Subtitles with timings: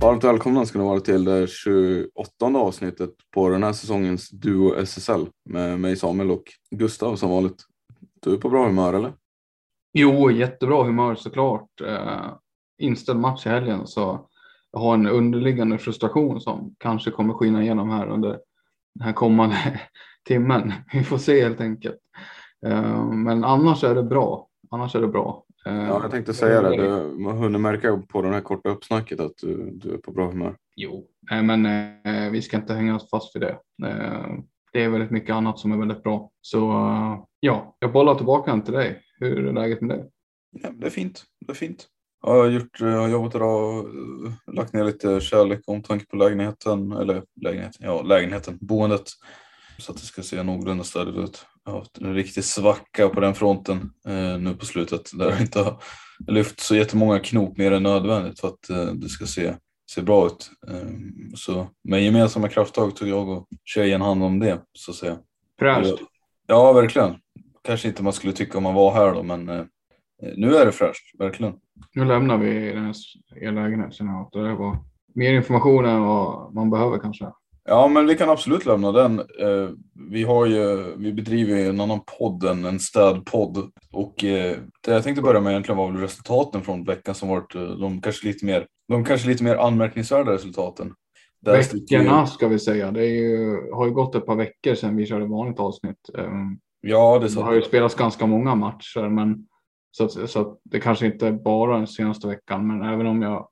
[0.00, 5.26] Varmt välkomna ska ni vara till det 28 avsnittet på den här säsongens Duo SSL
[5.44, 7.64] med mig Samuel och Gustav som vanligt.
[8.20, 9.12] Du är på bra humör eller?
[9.92, 11.80] Jo, jättebra humör såklart.
[11.86, 12.32] Eh,
[12.78, 14.28] inställd match i helgen så
[14.72, 18.38] jag har en underliggande frustration som kanske kommer skina igenom här under
[18.94, 19.80] den här kommande
[20.28, 20.72] timmen.
[20.92, 21.98] Vi får se helt enkelt.
[22.66, 24.48] Eh, men annars är det bra.
[24.70, 25.44] Annars är det bra.
[25.66, 26.76] Eh, Ja, jag tänkte säga det.
[26.76, 30.26] Du, man hunnit märka på det här korta uppsnacket att du, du är på bra
[30.28, 30.56] humör.
[30.76, 33.58] Jo, nej, men eh, vi ska inte hänga oss fast vid det.
[33.86, 34.26] Eh,
[34.72, 36.30] det är väldigt mycket annat som är väldigt bra.
[36.40, 39.02] Så eh, ja, jag bollar tillbaka den till dig.
[39.18, 40.10] Hur är läget med dig?
[40.62, 41.24] Ja, det är fint.
[41.46, 41.86] Det är fint.
[42.22, 45.74] Ja, jag har, gjort, jag har jobbat idag och eh, lagt ner lite kärlek och
[45.74, 46.92] omtanke på lägenheten.
[46.92, 49.04] Eller lägenheten, ja lägenheten, boendet.
[49.78, 51.46] Så att det ska se någorlunda stadigt ut.
[51.64, 55.10] Haft en riktig svacka på den fronten eh, nu på slutet.
[55.18, 55.82] Där jag inte har
[56.26, 59.54] lyft så jättemånga knop mer än nödvändigt för att eh, det ska se,
[59.90, 60.50] se bra ut.
[60.68, 60.88] Eh,
[61.34, 65.18] så med gemensamma krafttag tog jag och tjejen hand om det så att säga.
[65.58, 65.94] Fräscht.
[66.46, 67.14] Ja, verkligen.
[67.62, 69.64] Kanske inte man skulle tycka om man var här då, men eh,
[70.36, 71.54] nu är det fräscht, verkligen.
[71.94, 72.94] Nu lämnar vi den här
[73.36, 74.22] er lägenhet känner jag.
[74.22, 74.84] att Det var
[75.14, 77.32] mer information än vad man behöver kanske.
[77.70, 79.18] Ja, men vi kan absolut lämna den.
[79.18, 79.68] Eh,
[80.10, 83.70] vi, har ju, vi bedriver ju en annan podd, en, en städpodd.
[83.92, 87.54] Och eh, det jag tänkte börja med egentligen var väl resultaten från veckan som varit
[87.54, 90.94] eh, de kanske lite mer, de kanske lite mer anmärkningsvärda resultaten.
[91.42, 92.90] Där sticker ju- Veckorna ska vi säga.
[92.90, 96.10] Det ju, har ju gått ett par veckor sedan vi körde vanligt avsnitt.
[96.80, 99.46] Ja, det Det har ju spelats ganska många matcher, men
[99.90, 103.48] så, att, så att det kanske inte bara den senaste veckan, men även om jag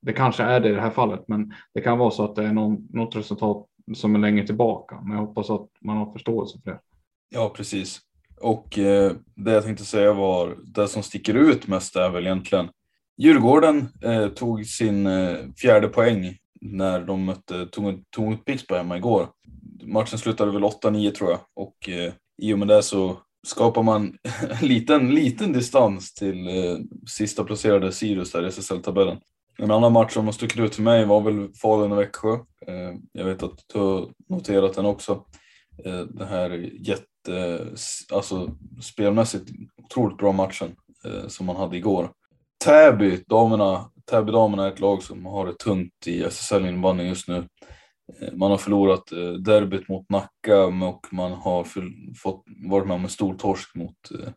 [0.00, 2.44] det kanske är det i det här fallet, men det kan vara så att det
[2.44, 5.00] är någon, något resultat som är längre tillbaka.
[5.00, 6.80] Men jag hoppas att man har förståelse för det.
[7.28, 8.00] Ja, precis.
[8.40, 12.68] Och eh, det jag tänkte säga var, det som sticker ut mest är väl egentligen
[13.18, 19.28] Djurgården eh, tog sin eh, fjärde poäng när de mötte, tog, Pixberg Pixbo hemma igår.
[19.82, 24.18] Matchen slutade väl 8-9 tror jag och eh, i och med det så skapar man
[24.60, 29.20] en liten, liten distans till eh, sista placerade Sirius där i SSL-tabellen.
[29.58, 32.32] En annan match som har stuckit ut för mig var väl Falun och Växjö.
[32.66, 35.24] Eh, jag vet att du har noterat den också.
[35.84, 36.50] Eh, den här
[36.80, 37.66] jätte,
[38.12, 38.50] alltså
[38.82, 39.50] spelmässigt
[39.84, 42.10] otroligt bra matchen eh, som man hade igår.
[42.64, 47.36] Täby, damerna, Täby damerna är ett lag som har det tungt i SSL-innebandy just nu.
[48.20, 51.64] Eh, Man har förlorat eh, derbyt mot Nacka och man har
[52.22, 54.28] fått varit med om en stor torsk mot eh,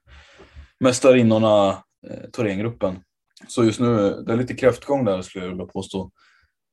[0.80, 1.70] mästarinnorna
[2.08, 3.00] eh, Thorengruppen.
[3.48, 6.12] Så just nu det är lite kräftgång där skulle jag vilja påstå.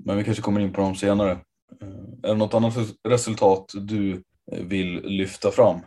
[0.04, 1.30] Men vi kanske kommer in på dem senare.
[1.82, 1.88] Eh,
[2.22, 2.74] är det något annat
[3.08, 4.22] resultat du
[4.52, 5.80] eh, vill lyfta fram?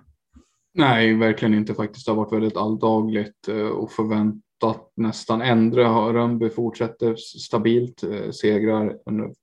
[0.74, 2.06] Nej, verkligen inte faktiskt.
[2.06, 5.42] Det har varit väldigt alldagligt eh, och förväntat nästan.
[5.42, 9.34] Ändra Rönnby fortsätter stabilt, segrar under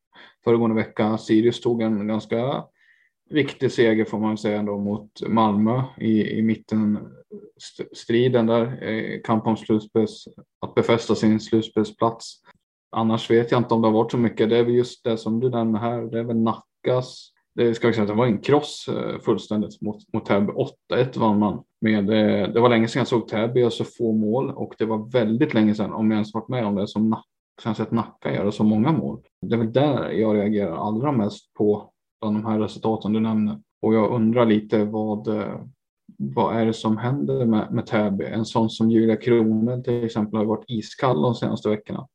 [0.45, 1.19] föregående vecka.
[1.19, 2.65] Sirius tog en ganska
[3.31, 6.99] viktig seger får man säga ändå mot Malmö i, i mitten
[7.93, 10.29] striden där, eh, kamp om slutspels,
[10.61, 12.41] att befästa sin slutspelsplats.
[12.91, 14.51] Annars vet jag inte om det har varit så mycket.
[14.51, 16.03] Det är väl just det som du nämner här.
[16.03, 17.33] Det är väl Nackas.
[17.55, 20.53] Det ska jag säga att det var en kross eh, fullständigt mot, mot Täby.
[20.93, 21.63] 8-1 vann man.
[21.81, 24.85] Med, eh, det var länge sedan jag såg Täby göra så få mål och det
[24.85, 27.23] var väldigt länge sedan, om jag ens varit med om det, som Nacka,
[27.63, 29.21] som sett Nacka göra så många mål.
[29.41, 31.91] Det är väl där jag reagerar allra mest på
[32.21, 33.61] bland de här resultaten du nämner.
[33.83, 35.61] Och jag undrar lite vad, eh,
[36.19, 38.25] vad är det som händer med, med Täby?
[38.25, 42.07] En sån som Julia Kronel till exempel har varit iskall de senaste veckorna.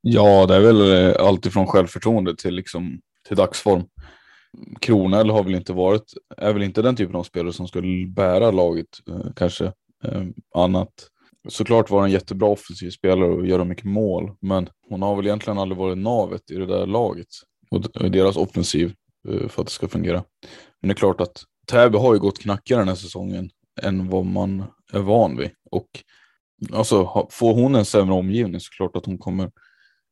[0.00, 3.82] Ja, det är väl eh, alltifrån självförtroende till, liksom, till dagsform.
[4.80, 8.50] Kronel har väl inte varit, är väl inte den typen av spelare som skulle bära
[8.50, 9.64] laget eh, kanske.
[10.04, 10.22] Eh,
[10.54, 10.92] annat.
[11.48, 15.58] Såklart var en jättebra offensiv spelare och gör mycket mål, men hon har väl egentligen
[15.58, 17.26] aldrig varit navet i det där laget
[17.70, 18.94] och i deras offensiv
[19.28, 20.24] Eh, för att det ska fungera.
[20.80, 23.50] Men det är klart att Täby har ju gått knackigare den här säsongen
[23.82, 25.88] än vad man är van vid och
[26.72, 29.50] alltså får hon en sämre omgivning så klart att hon kommer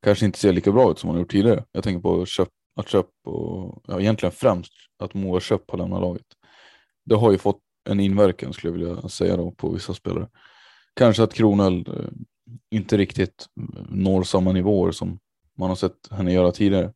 [0.02, 1.64] kanske inte se lika bra ut som hon gjort tidigare.
[1.72, 6.00] Jag tänker på köp, att köp och ja, egentligen främst att Moa Köp har lämnat
[6.00, 6.26] laget.
[7.04, 10.28] Det har ju fått en inverkan skulle jag vilja säga då på vissa spelare.
[10.94, 12.08] Kanske att Kronel eh,
[12.70, 13.46] inte riktigt
[13.88, 15.18] når samma nivåer som
[15.58, 16.92] man har sett henne göra tidigare.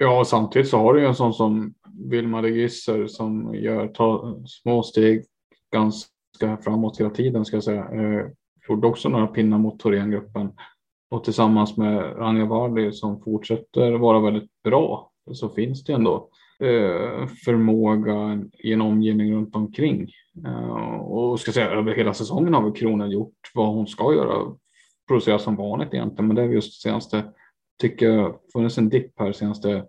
[0.00, 1.74] Ja, och samtidigt så har du ju en sån som
[2.10, 5.24] Vilma de Gisser som gör tar små steg
[5.72, 7.84] ganska framåt hela tiden ska jag säga.
[7.92, 8.26] Eh,
[8.68, 10.52] gjorde också några pinnar mot Thorengruppen
[11.10, 16.28] och tillsammans med Rania Vardi som fortsätter vara väldigt bra så finns det ändå
[16.60, 20.10] eh, förmåga i en omgivning runt omkring.
[20.46, 24.56] Eh, och ska säga över hela säsongen har väl Kronan gjort vad hon ska göra,
[25.08, 27.24] producera som vanligt egentligen, men det är just senaste,
[27.78, 29.84] tycker jag, funnits en dipp här senaste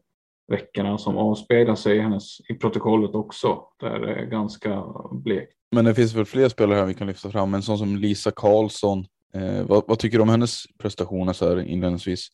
[0.47, 5.53] veckorna som avspeglar sig i hennes i protokollet också, där det är ganska blekt.
[5.71, 8.31] Men det finns väl fler spelare här vi kan lyfta fram, en sån som Lisa
[8.31, 9.05] Karlsson.
[9.33, 12.27] Eh, vad, vad, tycker du om hennes prestationer så här inledningsvis?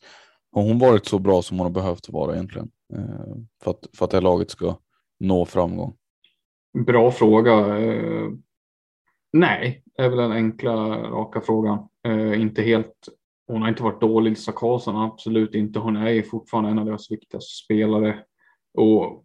[0.52, 2.70] Har hon varit så bra som hon har behövt vara egentligen?
[2.94, 4.76] Eh, för, att, för att det här laget ska
[5.20, 5.96] nå framgång?
[6.86, 7.78] Bra fråga.
[7.78, 8.30] Eh,
[9.34, 11.88] nej, är väl den enkla raka frågan.
[12.08, 13.10] Eh, inte helt.
[13.48, 15.80] Hon har inte varit dålig, Lisa Karlsson, absolut inte.
[15.80, 18.20] Hon är fortfarande en av deras viktigaste spelare
[18.78, 19.24] och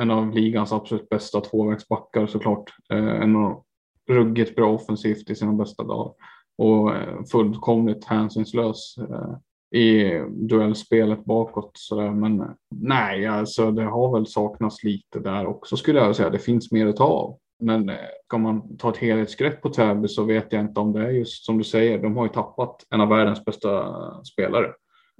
[0.00, 2.70] en av ligans absolut bästa tvåvägsbackar såklart.
[2.92, 3.64] Eh, en av
[4.08, 6.12] ruggigt bra offensivt i sina bästa dagar
[6.58, 9.36] och eh, fullkomligt hänsynslös eh,
[9.80, 11.70] i duellspelet bakåt.
[11.74, 12.10] Så där.
[12.10, 16.30] Men nej, alltså det har väl saknats lite där också skulle jag säga.
[16.30, 17.38] Det finns mer att ta av.
[17.58, 17.96] Men eh,
[18.26, 21.44] ska man ta ett helhetsgrepp på Täby så vet jag inte om det är just
[21.44, 21.98] som du säger.
[21.98, 24.72] De har ju tappat en av världens bästa spelare.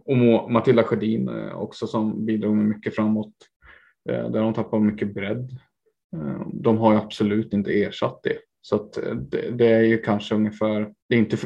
[0.04, 3.34] Och Matilda Sjödin eh, också som bidrog med mycket framåt.
[4.10, 5.50] Eh, där de tappar mycket bredd.
[6.52, 8.38] De har ju absolut inte ersatt det.
[8.60, 8.92] Så att
[9.30, 11.36] det, det, är ju kanske ungefär, det är inte,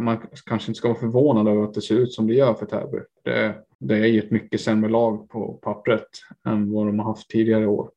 [0.00, 2.66] man kanske inte ska vara förvånad över att det ser ut som det gör för
[2.66, 2.98] Täby.
[3.24, 6.08] Det, det är ju ett mycket sämre lag på pappret
[6.46, 7.90] än vad de har haft tidigare år.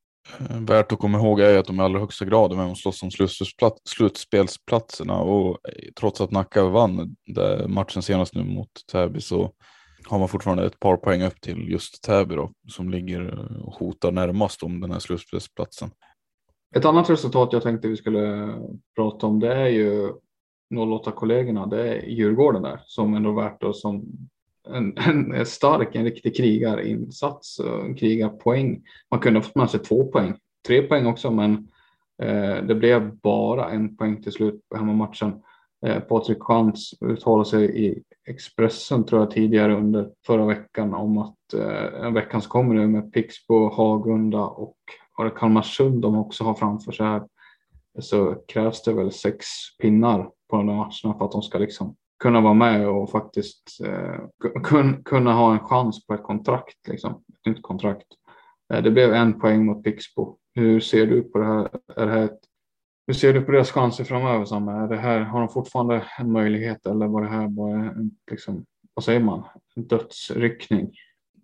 [0.50, 2.78] Eh, värt att komma ihåg är att de i allra högsta grad är med och
[2.78, 3.12] slåss om
[3.86, 7.16] slutspelsplatserna och eh, trots att Nacka vann
[7.68, 9.52] matchen senast nu mot Täby så
[10.06, 13.74] har man fortfarande ett par poäng upp till just Täby då, som ligger eh, och
[13.74, 15.90] hotar närmast om den här slutspelsplatsen.
[16.76, 18.54] Ett annat resultat jag tänkte vi skulle
[18.96, 20.12] prata om det är ju
[20.74, 21.66] 08-kollegorna.
[21.66, 24.06] Det är Djurgården där som ändå värt och som
[24.70, 24.98] en,
[25.34, 28.82] en stark, en riktig krigarinsats, en krigarpoäng.
[29.12, 30.34] Man kunde ha fått med sig två poäng,
[30.68, 31.68] tre poäng också, men
[32.24, 35.34] eh, det blev bara en poäng till slut på hemmamatchen.
[35.86, 41.54] Eh, Patrik Schantz uttalade sig i Expressen tror jag tidigare under förra veckan om att
[41.54, 44.78] eh, en veckan som kommer nu med Pixbo, Hagunda och
[45.18, 47.24] det Kalmarsund de också har framför sig här
[48.00, 49.46] så krävs det väl sex
[49.82, 53.78] pinnar på de där matcherna för att de ska liksom kunna vara med och faktiskt
[53.86, 57.12] eh, kun, kunna ha en chans på ett kontrakt, liksom.
[57.12, 58.08] ett nytt kontrakt.
[58.74, 60.38] Eh, det blev en poäng mot Pixbo.
[60.56, 61.70] Hur ser du på det här?
[61.96, 62.40] Är det här ett,
[63.08, 64.46] hur ser du på deras chanser framöver?
[64.46, 64.68] Sam?
[64.68, 68.66] Är det här, har de fortfarande en möjlighet eller var det här bara en, liksom,
[68.94, 69.44] vad säger man,
[69.76, 70.92] en dödsryckning?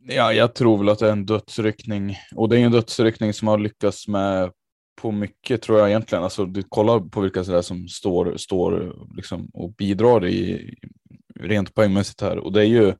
[0.09, 3.47] Ja, jag tror väl att det är en dödsryckning och det är en dödsryckning som
[3.47, 4.51] har lyckats med
[5.01, 6.23] på mycket tror jag egentligen.
[6.23, 10.73] Alltså du kollar på vilka sådär som står, står liksom och bidrar i
[11.39, 12.93] rent poängmässigt här och det är ju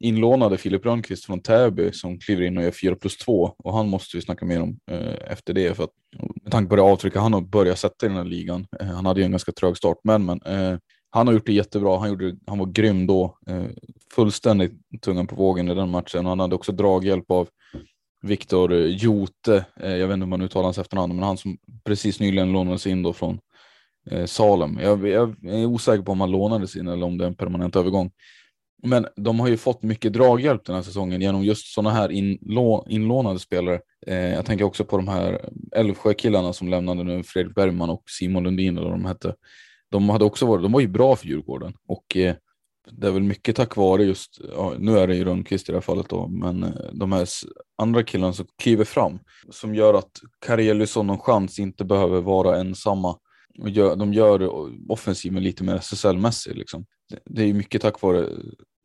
[0.00, 3.88] inlånade Filip Rönnqvist från Täby som kliver in och gör 4 plus 2 och han
[3.88, 5.90] måste vi snacka mer om eh, efter det för att
[6.42, 8.66] med tanke på det avtryck han har börjat sätta i den här ligan.
[8.80, 10.78] Eh, han hade ju en ganska trög start men, men eh,
[11.14, 11.98] han har gjort det jättebra.
[11.98, 13.36] Han, gjorde, han var grym då.
[13.46, 13.64] Eh,
[14.14, 16.26] fullständigt tungan på vågen i den matchen.
[16.26, 17.48] Han hade också draghjälp av
[18.22, 19.64] Viktor Jote.
[19.80, 22.86] Eh, jag vet inte om man uttalar hans efternamn, men han som precis nyligen lånades
[22.86, 23.38] in då från
[24.10, 24.78] eh, Salem.
[24.82, 27.76] Jag, jag, är osäker på om han lånades in eller om det är en permanent
[27.76, 28.10] övergång.
[28.84, 32.86] Men de har ju fått mycket draghjälp den här säsongen genom just sådana här inlå,
[32.88, 33.80] inlånade spelare.
[34.06, 38.44] Eh, jag tänker också på de här Älvsjö-killarna som lämnade nu, Fredrik Bergman och Simon
[38.44, 39.34] Lundin eller vad de hette
[39.92, 42.34] de hade också varit, de var ju bra för Djurgården och eh,
[42.90, 45.76] det är väl mycket tack vare just, ja, nu är det ju Rönnqvist i det
[45.76, 47.28] här fallet då, men eh, de här
[47.78, 49.18] andra killarna som kliver fram
[49.50, 53.18] som gör att Karelius och chans inte behöver vara ensamma.
[53.58, 54.50] Och gör, de gör
[54.88, 56.84] offensiven lite mer SSL-mässig liksom.
[57.26, 58.28] Det, är är mycket tack vare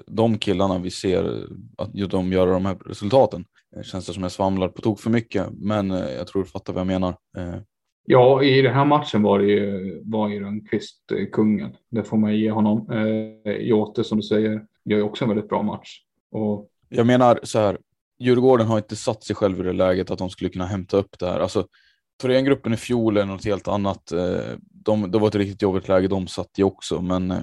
[0.07, 3.45] de killarna vi ser att de gör de här resultaten.
[3.75, 6.49] Det känns det som jag svamlar på tok för mycket, men eh, jag tror du
[6.49, 7.15] fattar vad jag menar.
[7.37, 7.55] Eh,
[8.09, 11.75] Ja, i den här matchen var det ju, var ju Rönnqvist eh, kungen.
[11.91, 12.91] Det får man ge honom.
[12.91, 16.01] Eh, Jote som du säger gör ju också en väldigt bra match.
[16.31, 16.69] Och...
[16.89, 17.77] Jag menar så här,
[18.19, 21.19] Djurgården har inte satt sig själv i det läget att de skulle kunna hämta upp
[21.19, 21.39] det här.
[21.39, 21.67] Alltså,
[22.21, 24.11] Thorengruppen i fjol är något helt annat.
[24.11, 27.41] Eh, de, det var ett riktigt jobbigt läge de satt i också, men eh,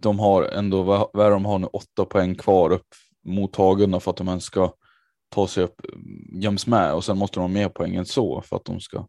[0.00, 0.82] de har ändå,
[1.12, 2.86] vad är de har nu, åtta poäng kvar upp
[3.24, 4.72] mot Hagunda för att de ens ska
[5.28, 5.80] ta sig upp
[6.32, 9.06] jäms med och sen måste de ha mer poäng än så för att de ska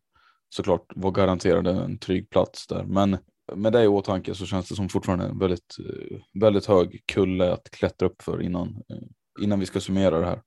[0.55, 2.83] såklart vara garanterade en trygg plats där.
[2.83, 3.17] Men
[3.53, 7.53] med det i åtanke så känns det som fortfarande en väldigt, eh, väldigt hög kulle
[7.53, 10.41] att klättra upp för innan, eh, innan vi ska summera det här.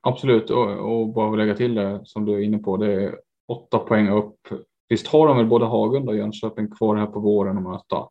[0.00, 3.78] Absolut, och, och bara lägga till det som du är inne på, det är åtta
[3.78, 4.38] poäng upp.
[4.88, 8.08] Visst har de väl både Hagunda och Jönköping kvar här på våren att möta.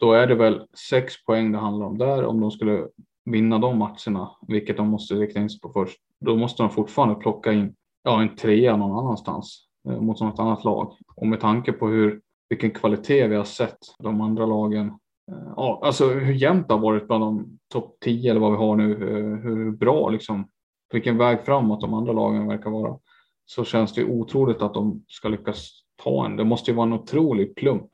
[0.00, 2.88] Då är det väl sex poäng det handlar om där om de skulle
[3.24, 5.98] vinna de matcherna, vilket de måste rikta in sig på först.
[6.20, 10.64] Då måste de fortfarande plocka in ja, en trea någon annanstans Eh, mot något annat
[10.64, 10.96] lag.
[11.16, 14.86] Och med tanke på hur, vilken kvalitet vi har sett de andra lagen.
[15.30, 18.58] Eh, ja, alltså hur jämnt det har varit bland de topp 10 eller vad vi
[18.58, 18.92] har nu.
[18.92, 20.48] Eh, hur bra liksom,
[20.92, 22.98] vilken väg framåt de andra lagen verkar vara.
[23.46, 25.70] Så känns det otroligt att de ska lyckas
[26.02, 26.36] ta en.
[26.36, 27.90] Det måste ju vara en otrolig plump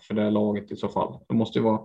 [0.00, 1.18] för det laget i så fall.
[1.28, 1.80] Det måste ju vara.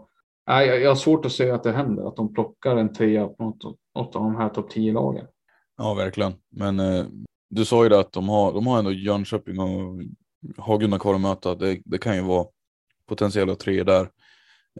[0.47, 3.43] Nej, jag har svårt att se att det händer att de plockar en trea på
[3.43, 3.63] något,
[3.95, 5.25] något av de här topp 10 lagen.
[5.77, 6.33] Ja, verkligen.
[6.49, 7.05] Men eh,
[7.55, 10.01] du sa ju det att de har, de har ändå Jönköping och
[10.57, 11.55] Hagunda kvar att möta.
[11.55, 12.45] Det, det kan ju vara
[13.07, 14.09] potentiella tre där,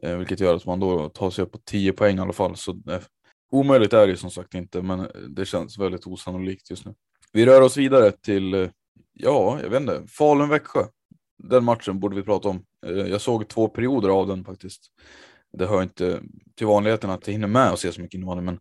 [0.01, 2.55] eh, vilket gör att man då tar sig upp på 10 poäng i alla fall.
[2.55, 3.01] Så eh,
[3.51, 6.93] omöjligt är det ju som sagt inte, men eh, det känns väldigt osannolikt just nu.
[7.33, 8.69] Vi rör oss vidare till, eh,
[9.13, 10.87] ja, jag vet inte, Falun-Växjö
[11.43, 12.65] den matchen borde vi prata om.
[12.85, 14.81] Eh, jag såg två perioder av den faktiskt.
[15.57, 16.21] Det hör inte
[16.55, 18.59] till vanligheten att jag hinner med att se så mycket innebandy, men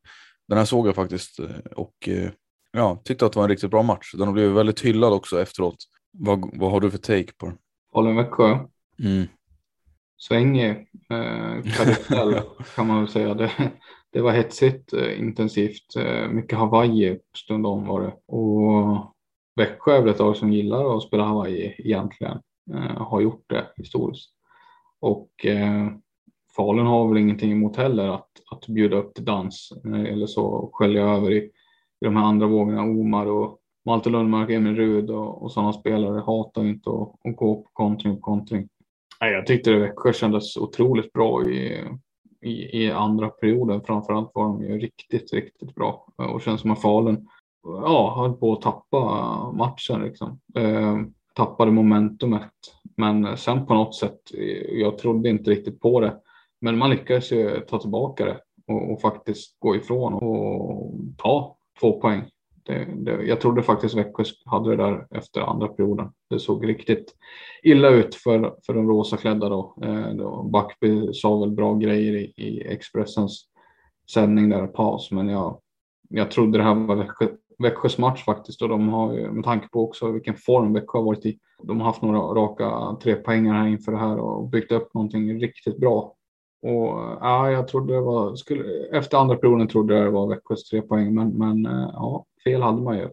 [0.48, 2.30] den här såg jag faktiskt eh, och eh,
[2.72, 4.12] ja, tyckte att det var en riktigt bra match.
[4.12, 5.76] Den har blivit väldigt hyllad också efteråt.
[6.10, 7.58] Vad, vad har du för take på den?
[7.92, 8.58] Falun-Växjö?
[8.98, 9.26] Mm.
[10.16, 10.70] Svängig
[11.10, 12.40] eh, karusell
[12.74, 13.34] kan man väl säga.
[13.34, 13.52] Det,
[14.12, 18.14] det var hetsigt, eh, intensivt, eh, mycket Hawaii stundom var det.
[18.26, 19.14] Och
[19.56, 22.38] Växjö är väl ett lag som gillar att spela Hawaii egentligen.
[22.74, 24.30] Eh, har gjort det historiskt.
[25.00, 25.88] Och eh,
[26.56, 30.76] Falun har väl ingenting emot heller att, att bjuda upp till dans eller så och
[30.76, 31.50] skölja över i,
[32.02, 32.82] i de här andra vågorna.
[32.82, 37.54] Omar och Malte Lundmark, Emil Rud och, och sådana spelare hatar inte att, att gå
[37.54, 38.68] på kontring på kontring.
[39.20, 41.84] Nej, jag tyckte det Växjö kändes otroligt bra i,
[42.40, 43.80] i, i andra perioden.
[43.86, 47.28] Framförallt var de ju riktigt, riktigt bra och känns som att Falun
[47.62, 50.02] ja, höll på att tappa matchen.
[50.02, 50.40] Liksom.
[50.54, 51.00] Eh,
[51.34, 52.50] tappade momentumet.
[52.96, 54.20] Men sen på något sätt,
[54.68, 56.16] jag trodde inte riktigt på det.
[56.60, 62.00] Men man lyckades ju ta tillbaka det och, och faktiskt gå ifrån och ta två
[62.00, 62.22] poäng.
[62.66, 66.10] Det, det, jag trodde faktiskt Växjö hade det där efter andra perioden.
[66.30, 67.14] Det såg riktigt
[67.62, 69.74] illa ut för, för de rosaklädda då.
[69.82, 73.44] Eh, då Backby sa väl bra grejer i, i Expressens
[74.12, 75.58] sändning där, paus, men jag,
[76.08, 79.68] jag trodde det här var Växjö, Växjös match faktiskt och de har ju med tanke
[79.68, 81.38] på också vilken form Växjö har varit i.
[81.62, 85.40] De har haft några raka tre poängar här inför det här och byggt upp någonting
[85.40, 86.14] riktigt bra.
[86.62, 90.64] Och ja, jag trodde det var, skulle, efter andra perioden trodde jag det var Växjös
[90.64, 93.08] tre poäng, men, men ja, fel hade man ju.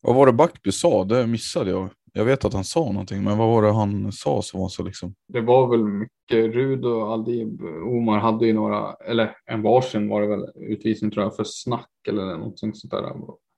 [0.00, 1.04] Vad var det Backby sa?
[1.04, 1.88] Det missade jag.
[2.12, 4.82] Jag vet att han sa någonting, men vad var det han sa som var så
[4.82, 5.14] liksom?
[5.28, 7.62] Det var väl mycket Rud och Aldib.
[7.86, 11.90] Omar hade ju några, eller en varsin var det väl, utvisning tror jag för snack
[12.08, 12.98] eller någonting sånt där.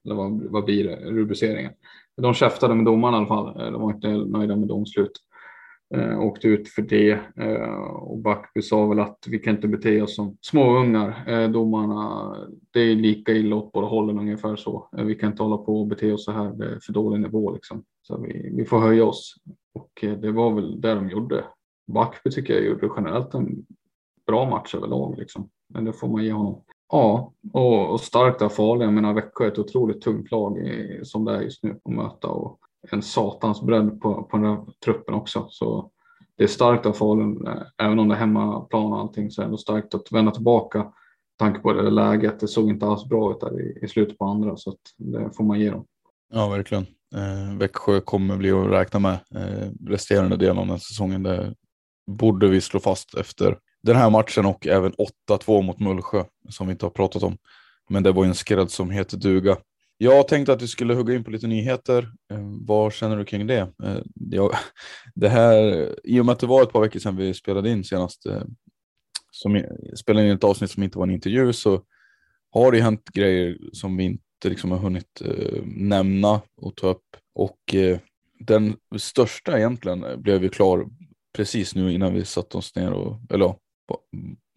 [0.04, 1.72] Eller vad, vad blir det, rubriceringen?
[2.22, 3.60] De käftade med domaren i alla fall.
[3.60, 5.12] Eh, de var inte nöjda med domslut.
[5.94, 10.02] Eh, åkte ut för det eh, och Backby sa väl att vi kan inte bete
[10.02, 11.24] oss som småungar.
[11.26, 12.36] Eh, domarna,
[12.70, 14.88] det är lika illa åt båda hållen ungefär så.
[14.96, 16.52] Eh, vi kan inte hålla på och bete oss så här.
[16.52, 17.84] Det är för dålig nivå liksom.
[18.02, 19.34] Så vi, vi får höja oss
[19.74, 21.44] och eh, det var väl det de gjorde.
[21.92, 23.66] Backby tycker jag gjorde generellt en
[24.26, 25.48] bra match överlag liksom.
[25.68, 26.62] Men det får man ge honom.
[26.92, 28.84] Ja, och, och starkt av Falun.
[28.84, 31.92] Jag menar Växjö är ett otroligt tungt lag i, som det är just nu att
[31.92, 32.60] möta och
[32.92, 35.46] en satans bredd på, på den här truppen också.
[35.50, 35.90] Så
[36.36, 39.48] det är starkt av Falun, eh, även om det är hemmaplan och allting så är
[39.48, 40.78] det starkt att vända tillbaka.
[40.78, 40.92] Med
[41.38, 44.24] tanke på det läget, det såg inte alls bra ut där i, i slutet på
[44.24, 45.84] andra så att det får man ge dem.
[46.32, 46.86] Ja, verkligen.
[47.14, 51.22] Eh, Växjö kommer bli att räkna med eh, resterande delen av den säsongen.
[51.22, 51.54] Det
[52.06, 54.92] borde vi slå fast efter den här matchen och även
[55.30, 57.36] 8-2 mot Mullsjö som vi inte har pratat om.
[57.88, 59.56] Men det var en skrädd som heter duga.
[59.98, 62.12] Jag tänkte att vi skulle hugga in på lite nyheter.
[62.32, 63.72] Eh, vad känner du kring det?
[63.84, 64.54] Eh, jag,
[65.14, 67.84] det här, I och med att det var ett par veckor sedan vi spelade in
[67.84, 68.42] senast, eh,
[69.30, 69.64] som
[69.96, 71.82] spelade in ett avsnitt som inte var en intervju, så
[72.50, 75.22] har det hänt grejer som vi inte liksom har hunnit
[75.64, 77.16] nämna och ta upp.
[77.34, 77.74] Och
[78.38, 80.86] den största egentligen blev ju klar
[81.36, 83.58] precis nu innan vi satte oss ner och, eller ja,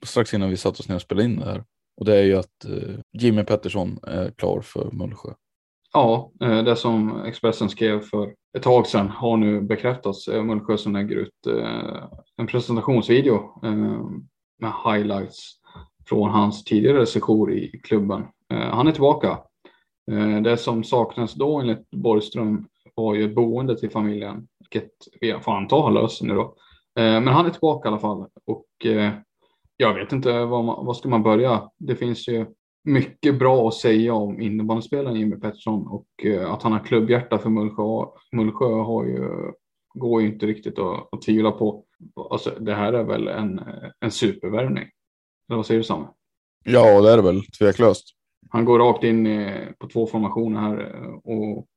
[0.04, 1.64] strax innan vi satte oss ner och spelade in det här.
[2.00, 5.30] Och det är ju att eh, Jimmy Pettersson är klar för Mullsjö.
[5.94, 10.28] Ja, eh, det som Expressen skrev för ett tag sedan har nu bekräftats.
[10.28, 12.04] Eh, Mullsjö som lägger ut eh,
[12.38, 13.60] en presentationsvideo
[14.60, 15.54] med highlights
[16.10, 18.26] från hans tidigare sejour i klubben.
[18.50, 19.38] Han är tillbaka.
[20.44, 24.92] Det som saknas då enligt Borgström var ju boende till familjen, vilket
[25.22, 26.56] vi får anta har löst nu då.
[26.96, 28.66] Men han är tillbaka i alla fall och
[29.82, 31.70] jag vet inte vad, man, vad ska man börja.
[31.78, 32.46] Det finns ju
[32.84, 37.50] mycket bra att säga om innebandyspelaren Jimmy Pettersson och eh, att han har klubbhjärta för
[37.50, 39.52] Mullsjö, Mullsjö har ju,
[39.94, 41.86] går ju inte riktigt att, att tvivla på.
[42.30, 43.62] Alltså, det här är väl en,
[44.00, 44.84] en supervärvning.
[45.50, 46.08] Eller vad säger du Samme?
[46.64, 48.06] Ja, det är det väl tveklöst.
[48.50, 49.28] Han går rakt in
[49.78, 51.68] på två formationer här eh, och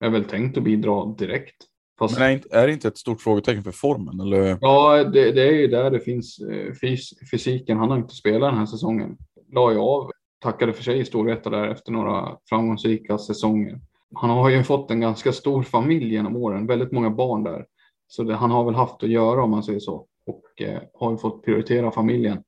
[0.00, 1.56] är väl tänkt att bidra direkt.
[1.98, 2.18] Fast...
[2.18, 4.20] Men är, det inte ett stort frågetecken för formen?
[4.20, 4.58] Eller?
[4.60, 7.78] Ja, det, det är ju där det finns eh, fys fysiken.
[7.78, 9.16] Han har inte spelat den här säsongen.
[9.52, 10.10] La ju av
[10.42, 13.80] tackade för sig i Storvreta där efter några framgångsrika säsonger.
[14.14, 17.66] Han har ju fått en ganska stor familj genom åren, väldigt många barn där.
[18.08, 21.10] Så det, han har väl haft att göra om man säger så och eh, har
[21.10, 22.42] ju fått prioritera familjen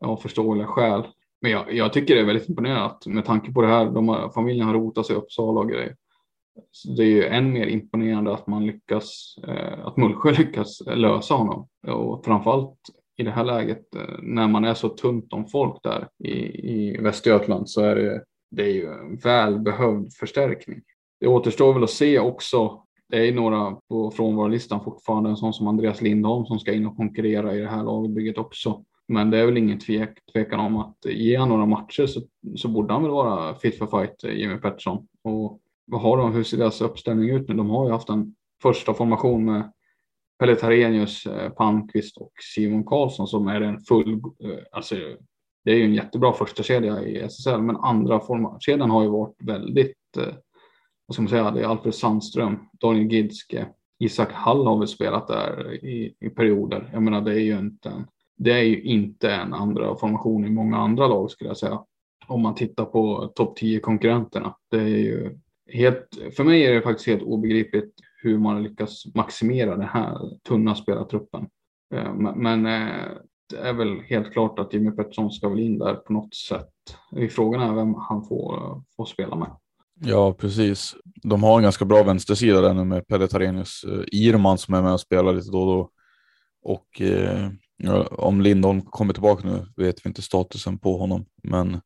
[0.00, 1.06] av förståeliga skäl.
[1.40, 3.84] Men jag, jag, tycker det är väldigt imponerande med tanke på det här.
[3.86, 5.96] De har, familjen har rotat sig i Uppsala och grejer.
[6.70, 11.34] Så det är ju än mer imponerande att man lyckas, eh, att Mullsjö lyckas lösa
[11.34, 12.78] honom och framförallt
[13.16, 16.32] i det här läget eh, när man är så tunt om folk där i,
[16.72, 20.80] i Västergötland så är det, det är ju en välbehövd förstärkning.
[21.20, 22.82] Det återstår väl att se också.
[23.08, 26.96] Det är några på frånvarolistan fortfarande, en sån som Andreas Lindholm som ska in och
[26.96, 28.84] konkurrera i det här lagbygget också.
[29.08, 32.20] Men det är väl ingen tvek, tvekan om att ge han några matcher så,
[32.56, 35.06] så borde han väl vara fit for fight, eh, Jimmy Pettersson.
[35.24, 37.54] Och vad har de, hur ser deras uppställning ut nu?
[37.54, 39.72] De har ju haft en första formation med
[40.38, 44.94] Pelle Tarenius, eh, Palmqvist och Simon Karlsson som är en full, eh, alltså
[45.64, 48.20] det är ju en jättebra första kedja i SSL, men andra
[48.60, 50.34] kedjan har ju varit väldigt, eh,
[51.06, 53.66] vad ska man säga, det är Alfred Sandström, Daniel Gidske,
[53.98, 56.90] Isak Hall har väl spelat där i, i perioder.
[56.92, 60.50] Jag menar, det är ju inte en, det är ju inte en andra formation i
[60.50, 61.82] många andra lag skulle jag säga.
[62.26, 64.56] Om man tittar på topp 10 konkurrenterna.
[64.70, 69.76] Det är ju helt, för mig är det faktiskt helt obegripligt hur man lyckas maximera
[69.76, 71.46] den här tunna spelartruppen.
[71.94, 73.08] Eh, men eh,
[73.50, 76.72] det är väl helt klart att Jimmy Pettersson ska väl in där på något sätt.
[77.30, 79.50] Frågan är vem han får, eh, får spela med.
[80.00, 80.96] Ja, precis.
[81.22, 84.92] De har en ganska bra vänstersida där nu med Pelle Tarenius, Irman som är med
[84.92, 85.90] och spelar lite då och då.
[86.62, 87.50] Och eh,
[88.10, 91.80] om Lindholm kommer tillbaka nu vet vi inte statusen på honom, men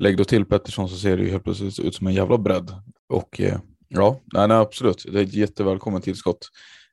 [0.00, 2.70] lägg då till Pettersson så ser det ju helt plötsligt ut som en jävla bredd.
[3.08, 3.58] Och eh,
[3.92, 5.06] Ja, nej, nej, absolut.
[5.12, 6.48] Det är ett jättevälkommet tillskott.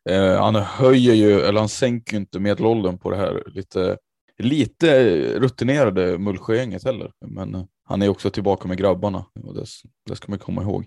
[0.10, 3.98] Eh, han höjer ju, eller han sänker ju inte medelåldern på det här lite,
[4.38, 7.12] lite rutinerade Mullsjögänget heller.
[7.26, 9.66] Men eh, han är också tillbaka med grabbarna och det,
[10.06, 10.86] det ska man komma ihåg.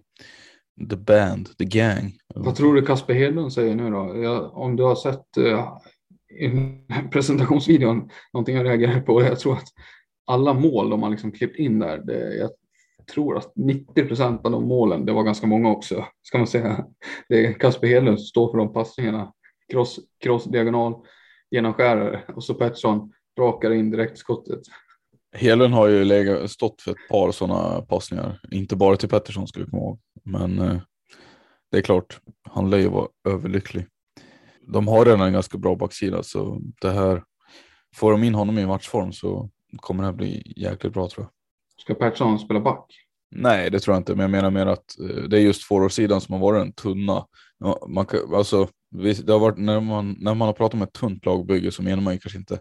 [0.91, 2.13] The band, the gang.
[2.35, 4.23] Vad tror du Kasper Hedlund säger nu då?
[4.23, 5.79] Jag, om du har sett uh,
[7.13, 9.69] presentationsvideon, någonting jag reagerar på, jag tror att
[10.27, 12.51] alla mål de har liksom klippt in där, det, jag
[13.13, 16.87] tror att 90 procent av de målen, det var ganska många också, ska man säga.
[17.29, 19.33] Det är Kasper Hedlund som står för de passningarna.
[19.73, 20.95] Cross, cross diagonal,
[21.51, 24.61] genomskärare och så Pettersson rakar in direktskottet.
[25.33, 29.61] Hedlund har ju legat, stått för ett par sådana passningar, inte bara till Pettersson ska
[29.61, 29.99] vi komma ihåg.
[30.25, 30.81] Men eh,
[31.71, 33.87] det är klart, han lär ju vara överlycklig.
[34.61, 37.23] De har redan en ganska bra backsida så det här,
[37.97, 41.31] får de in honom i matchform så kommer det här bli jäkligt bra tror jag.
[41.83, 42.87] Ska Persson spela back?
[43.31, 46.21] Nej, det tror jag inte, men jag menar mer att eh, det är just forwardsidan
[46.21, 47.27] som har varit den tunna.
[47.89, 48.69] Man kan, alltså,
[49.25, 52.03] det har varit, när, man, när man har pratat om ett tunt lagbygge så menar
[52.03, 52.61] man ju kanske inte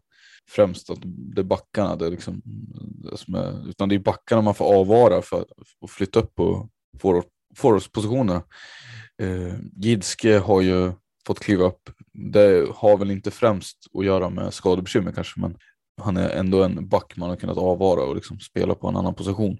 [0.49, 4.55] främst att det är backarna, det är liksom, det är, utan det är backarna man
[4.55, 5.45] får avvara för
[5.81, 6.69] att flytta upp på
[7.55, 8.43] forwardspositionerna.
[9.21, 10.91] Eh, Gidske har ju
[11.27, 11.89] fått kliva upp.
[12.13, 15.57] Det har väl inte främst att göra med skadebekymmer kanske, men
[15.99, 19.15] han är ändå en back man har kunnat avvara och liksom spela på en annan
[19.15, 19.57] position.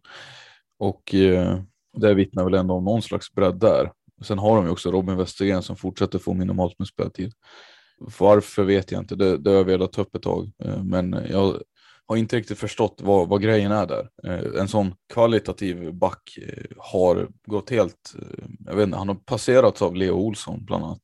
[0.80, 1.60] Och eh,
[1.98, 3.92] det vittnar väl ändå om någon slags bredd där.
[4.22, 7.34] Sen har de ju också Robin Westergren som fortsätter få minimalt med speltid.
[8.20, 10.52] Varför vet jag inte, det, det har jag velat ta upp ett tag.
[10.64, 11.62] Eh, men jag
[12.06, 14.10] har inte riktigt förstått vad, vad grejen är där.
[14.24, 18.14] Eh, en sån kvalitativ back eh, har gått helt,
[18.66, 21.02] jag vet inte, han har passerats av Leo Olsson bland annat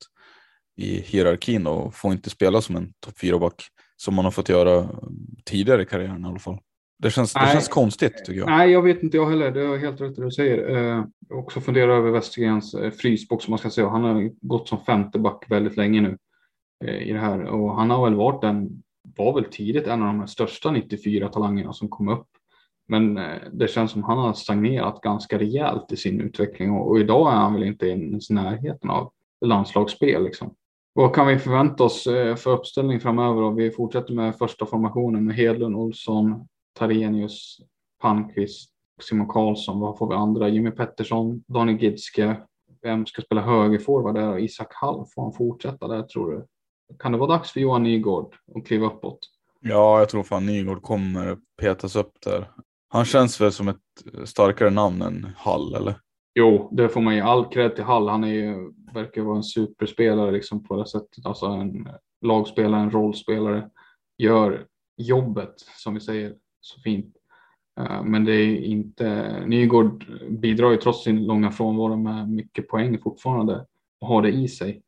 [0.78, 3.68] i hierarkin och får inte spela som en topp 4-back
[3.98, 4.90] som man har fått göra
[5.46, 6.58] tidigare i karriären i alla fall.
[6.98, 8.50] Det känns, det känns konstigt tycker jag.
[8.50, 9.52] Nej, jag vet inte jag heller.
[9.52, 10.76] Det är helt rätt det du säger.
[10.76, 13.90] Eh, jag också funderar över Westergrens eh, frysbox som man ska säga.
[13.90, 16.18] Han har gått som femte back väldigt länge nu
[16.86, 18.84] eh, i det här och han har väl varit den,
[19.18, 22.28] var väl tidigt en av de största 94 talangerna som kom upp.
[22.88, 27.00] Men eh, det känns som han har stagnerat ganska rejält i sin utveckling och, och
[27.00, 29.12] idag är han väl inte ens i närheten av
[29.46, 30.56] landslagsspel liksom.
[30.98, 33.42] Vad kan vi förvänta oss eh, för uppställning framöver?
[33.42, 36.48] Och vi fortsätter med första formationen med Hedlund, Olsson,
[36.80, 37.58] Tarenius,
[38.02, 39.80] Palmqvist, Simon Karlsson.
[39.80, 40.50] Vad får vi andra?
[40.50, 42.38] Jimmy Pettersson, Daniel Gidske.
[42.82, 44.40] Vem ska spela högerforward där?
[44.40, 46.46] Isak Hall, får han fortsätta där tror du?
[47.00, 49.20] Kan det vara dags för Johan Nygård att kliva uppåt?
[49.60, 52.52] Ja, jag tror fan Nygård kommer petas upp där.
[52.90, 53.78] Han känns väl som ett
[54.26, 55.96] starkare namn än Hall, eller?
[56.40, 58.10] Jo, det får man ge all cred till Hall.
[58.10, 61.26] Han är ju, verkar vara en superspelare liksom på det sättet.
[61.26, 61.88] Alltså en
[62.22, 63.70] lagspelare, en rollspelare.
[64.18, 64.68] Gör
[64.98, 67.16] jobbet, som vi säger, så fint.
[67.80, 73.02] Eh, men det är inte, Nygård bidrar ju trots sin långa frånvaro med mycket poäng
[73.02, 73.66] fortfarande
[74.00, 74.82] och har det i sig.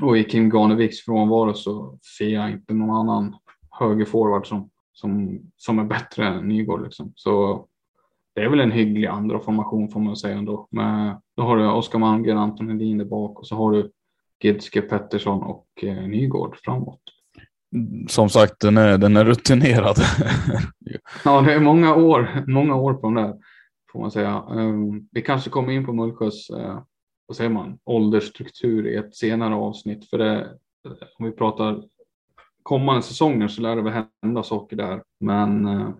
[0.00, 3.36] Och i Kim Ganeviks frånvaro så ser jag inte någon annan
[3.70, 6.82] högerforward som, som, som är bättre än Nygård.
[6.82, 7.12] Liksom.
[7.16, 7.66] Så
[8.40, 10.68] det är väl en hygglig andra formation får man säga ändå.
[10.70, 13.90] Men då har du Oskar Malmgren, Anton Hedin där bak och så har du
[14.42, 17.00] Gidske, Pettersson och eh, Nygård framåt.
[18.08, 19.96] Som sagt, den är, den är rutinerad.
[21.24, 23.34] ja, det är många år, många år på den där
[23.92, 24.44] får man säga.
[24.48, 26.82] Um, vi kanske kommer in på Mullsjös, uh,
[27.26, 30.10] vad säger man, åldersstruktur i ett senare avsnitt.
[30.10, 30.48] För det,
[31.18, 31.82] om vi pratar
[32.62, 35.02] kommande säsonger så lär det väl hända saker där.
[35.20, 35.90] Men uh,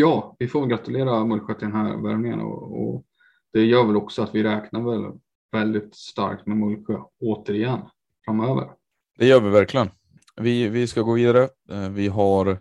[0.00, 3.04] ja, vi får gratulera Mullsjö till den här värvningen och, och,
[3.52, 5.12] det gör väl också att vi räknar väl
[5.52, 7.80] väldigt starkt med Mullsjö återigen
[8.24, 8.70] framöver.
[9.18, 9.90] Det gör vi verkligen.
[10.36, 11.48] Vi, vi ska gå vidare.
[11.70, 12.58] Eh, vi har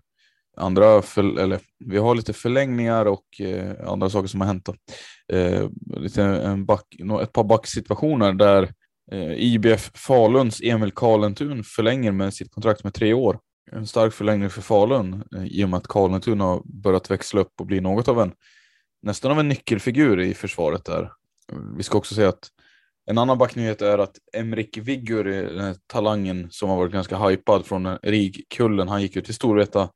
[0.58, 4.70] andra, för, eller vi har lite förlängningar och eh, andra saker som har hänt.
[5.34, 6.86] Eh, lite en back,
[7.22, 8.74] ett par backsituationer där
[9.12, 13.40] eh, IBF Faluns Emil Karlentun förlänger med sitt kontrakt med tre år
[13.72, 17.54] en stark förlängning för Falun eh, i och med att Karlentuna har börjat växla upp
[17.60, 18.32] och bli något av en
[19.02, 21.12] nästan av en nyckelfigur i försvaret där.
[21.78, 22.50] Vi ska också säga att
[23.06, 27.18] en annan backnyhet är att Emrik Viggur, eh, den här talangen som har varit ganska
[27.18, 29.90] hypad från RIG-kullen, han gick ju till Storvreta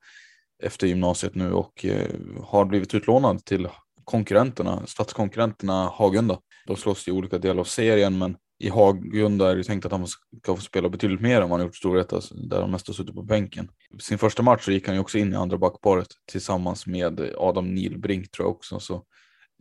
[0.64, 2.10] efter gymnasiet nu och eh,
[2.44, 3.68] har blivit utlånad till
[4.04, 6.38] konkurrenterna, stadskonkurrenterna Hagunda.
[6.68, 10.08] De slåss i olika delar av serien men i Hagunda är det tänkt att han
[10.08, 12.94] ska få spela betydligt mer än vad han gjort i Storvreta där han mest har
[12.94, 13.70] suttit på bänken.
[14.00, 17.76] Sin första match så gick han ju också in i andra backparet tillsammans med Adam
[17.76, 18.80] Nilbrink tror jag också.
[18.80, 19.04] Så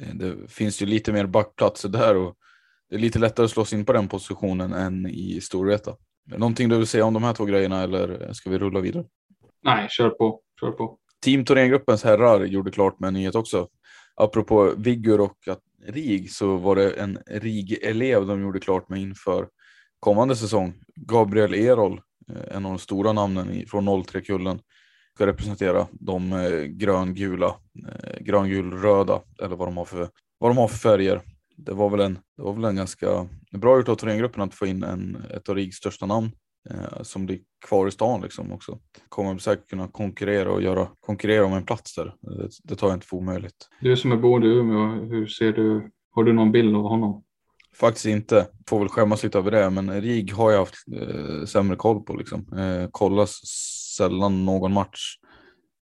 [0.03, 2.37] eh, det finns ju lite mer backplatser där och
[2.91, 5.97] det är lite lättare att slå sig in på den positionen än i Storvreta.
[6.27, 9.05] Någonting du vill säga om de här två grejerna eller ska vi rulla vidare?
[9.63, 10.41] Nej, kör på.
[10.61, 10.99] Kör på.
[11.25, 13.69] Team Thorengruppens herrar gjorde klart med en nyhet också.
[14.15, 19.49] Apropå Viggur och att RIG så var det en RIG-elev de gjorde klart med inför
[20.01, 20.75] kommande säsong.
[20.97, 24.61] Gabriel Erol, eh, en av de stora namnen från 03-kullen,
[25.15, 27.57] ska representera de eh, gröngula,
[27.89, 31.21] eh, gröngulröda eller vad de har för, vad de har för färger.
[31.57, 34.67] Det var väl en, det var väl en ganska bra gjort av Thorengruppen att få
[34.67, 36.31] in en, ett av RIGs största namn
[36.71, 38.79] eh, som blir kvar i stan liksom också.
[39.09, 42.15] Kommer säkert kunna konkurrera och göra, konkurrera om en plats där.
[42.21, 43.69] Det, det tar jag inte för omöjligt.
[43.81, 47.25] Du som är boende i Umeå, hur ser du, har du någon bild av honom?
[47.75, 51.77] Faktiskt inte, får väl skämmas lite över det, men RIG har jag haft eh, sämre
[51.77, 52.59] koll på liksom.
[52.59, 53.41] Eh, kollas
[53.97, 55.17] sällan någon match.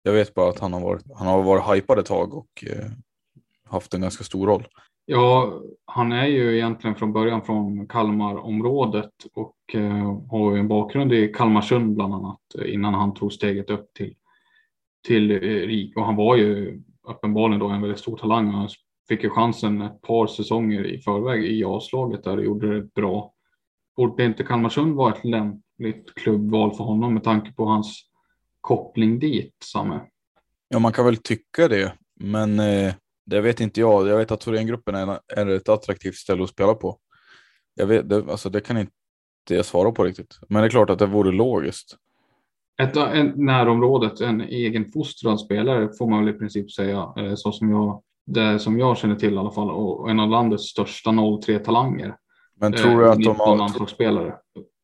[0.02, 2.90] Jag vet bara att han har varit, han har varit hypad ett tag och eh,
[3.64, 4.66] haft en ganska stor roll.
[5.12, 11.12] Ja, han är ju egentligen från början från Kalmarområdet och eh, har ju en bakgrund
[11.12, 14.14] i Kalmarsund bland annat eh, innan han tog steget upp till,
[15.06, 15.96] till eh, RIK.
[15.96, 18.50] Och han var ju uppenbarligen då en väldigt stor talang.
[18.50, 18.68] Han
[19.08, 23.32] fick ju chansen ett par säsonger i förväg i A-slaget där och gjorde det bra.
[23.96, 28.02] Borde inte Kalmarsund vara ett lämpligt klubbval för honom med tanke på hans
[28.60, 30.00] koppling dit, Samme?
[30.68, 32.94] Ja, man kan väl tycka det, men eh,
[33.30, 34.08] det vet inte jag.
[34.08, 36.98] Jag vet att Thorengruppen är, är ett attraktivt ställe att spela på.
[37.74, 38.92] Jag vet, det, alltså det kan inte
[39.48, 40.38] jag svara på riktigt.
[40.48, 41.96] Men det är klart att det vore logiskt.
[42.82, 47.12] Ett, en, närområdet, en egen fostrad spelare får man väl i princip säga.
[47.16, 49.70] Eh, så som jag, det som jag känner till i alla fall.
[49.70, 52.16] Och en av landets största 03-talanger.
[52.60, 53.86] Men tror du att de har...
[53.86, 54.34] spelare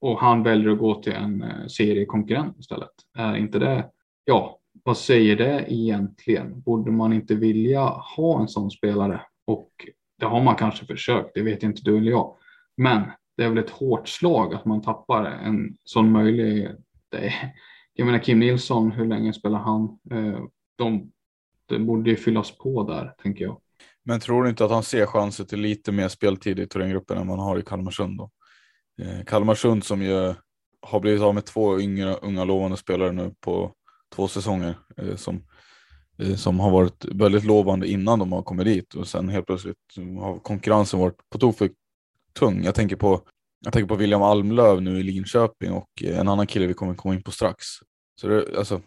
[0.01, 2.91] Och han väljer att gå till en eh, seriekonkurrent istället.
[3.19, 3.87] Är inte det,
[4.25, 6.61] ja, vad säger det egentligen?
[6.61, 7.81] Borde man inte vilja
[8.17, 9.21] ha en sån spelare?
[9.47, 9.71] Och
[10.19, 12.37] det har man kanske försökt, det vet inte du eller jag.
[12.77, 13.03] Men
[13.37, 16.79] det är väl ett hårt slag att man tappar en sån möjlighet.
[17.95, 19.99] Jag menar Kim Nilsson, hur länge spelar han?
[20.11, 20.41] Eh,
[20.77, 21.13] de
[21.69, 23.61] det borde ju fyllas på där, tänker jag.
[24.05, 27.27] Men tror du inte att han ser chanser till lite mer speltid i Thorengruppen än
[27.27, 28.31] man har i Kalmarsund då?
[29.03, 30.35] Eh, Kalmarsund som ju
[30.81, 33.73] har blivit av med två yngre, unga lovande spelare nu på
[34.15, 35.43] två säsonger eh, som,
[36.19, 39.77] eh, som har varit väldigt lovande innan de har kommit dit och sen helt plötsligt
[40.21, 41.71] har konkurrensen varit på tok för
[42.39, 42.65] tung.
[42.65, 43.21] Jag tänker på,
[43.65, 46.95] jag tänker på William Almlöv nu i Linköping och eh, en annan kille vi kommer
[46.95, 47.67] komma in på strax.
[48.21, 48.81] Så det, alltså,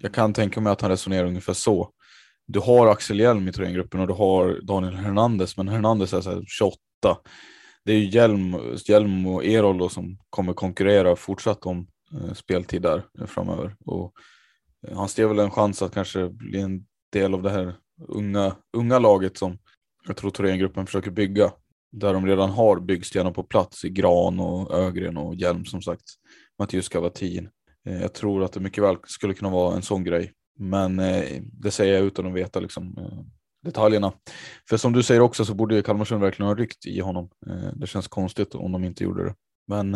[0.00, 1.90] jag kan tänka mig att han resonerar ungefär så.
[2.46, 6.42] Du har Axel Hjelm i Thorengruppen och du har Daniel Hernandez, men Hernandez är så
[6.46, 6.78] 28
[7.86, 8.56] det är ju Hjelm,
[8.88, 13.76] Hjelm och Erol som kommer konkurrera fortsatt om eh, speltid där framöver.
[13.84, 14.12] Och
[14.94, 17.76] han ser väl en chans att kanske bli en del av det här
[18.08, 19.58] unga, unga laget som
[20.06, 21.52] jag tror Thorengruppen försöker bygga.
[21.92, 26.04] Där de redan har byggstenar på plats i Gran och Ögren och Hjelm som sagt.
[26.58, 27.48] Mattias Cavatin.
[27.86, 30.32] Eh, jag tror att det mycket väl skulle kunna vara en sån grej.
[30.58, 33.18] Men eh, det säger jag utan att veta liksom, eh,
[33.64, 34.12] detaljerna.
[34.68, 37.30] För som du säger också så borde Kalmarsund verkligen ha ryckt i honom.
[37.74, 39.34] Det känns konstigt om de inte gjorde det.
[39.68, 39.92] Men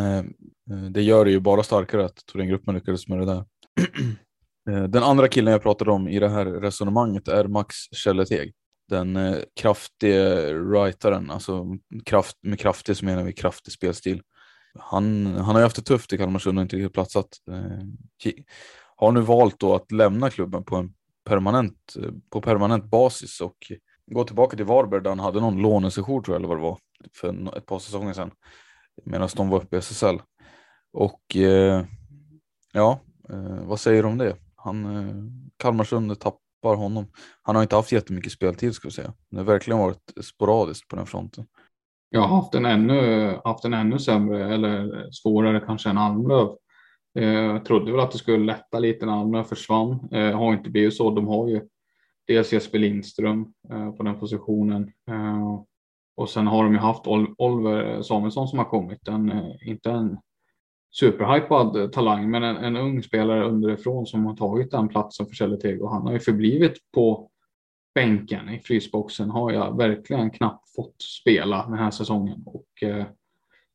[0.93, 3.45] det gör det ju bara starkare att Thorengruppen lyckades med det där.
[4.71, 8.53] Eh, den andra killen jag pratade om i det här resonemanget är Max Källeteg.
[8.89, 11.65] Den eh, kraftige writaren, alltså
[12.05, 14.23] kraft, med kraftig så menar vi kraftig spelstil.
[14.79, 17.29] Han, han har ju haft det tufft i Kalmarsund och inte riktigt platsat.
[17.51, 18.33] Eh,
[18.97, 20.95] har nu valt då att lämna klubben på en
[21.25, 21.95] permanent,
[22.31, 23.57] på permanent basis och
[24.07, 26.79] gå tillbaka till Varberg där han hade någon lånesession tror jag eller vad det var
[27.15, 28.31] för ett par säsonger sedan
[29.05, 30.23] medan de var uppe i SSL.
[30.93, 31.85] Och eh,
[32.73, 34.37] ja, eh, vad säger du om det?
[34.65, 35.15] Han, eh,
[35.57, 37.07] Kalmarsund tappar honom.
[37.43, 39.13] Han har inte haft jättemycket speltid ska vi säga.
[39.31, 41.47] Det har verkligen varit sporadiskt på den fronten.
[42.11, 46.49] Jag har haft en ännu, haft en ännu sämre eller svårare kanske än Almlöv.
[47.19, 50.09] Eh, jag trodde väl att det skulle lätta lite när Almlöv försvann.
[50.13, 51.11] Eh, har inte blivit så.
[51.11, 51.61] De har ju
[52.27, 55.63] dels Jesper Lindström eh, på den positionen eh,
[56.17, 59.09] och sen har de ju haft Oliver Samuelsson som har kommit.
[59.09, 60.19] En, eh, inte en
[60.91, 65.83] superhypad talang, men en, en ung spelare underifrån som har tagit den platsen för Söderteg
[65.83, 67.31] han har ju förblivit på
[67.95, 73.05] bänken i frysboxen har jag verkligen knappt fått spela den här säsongen och eh,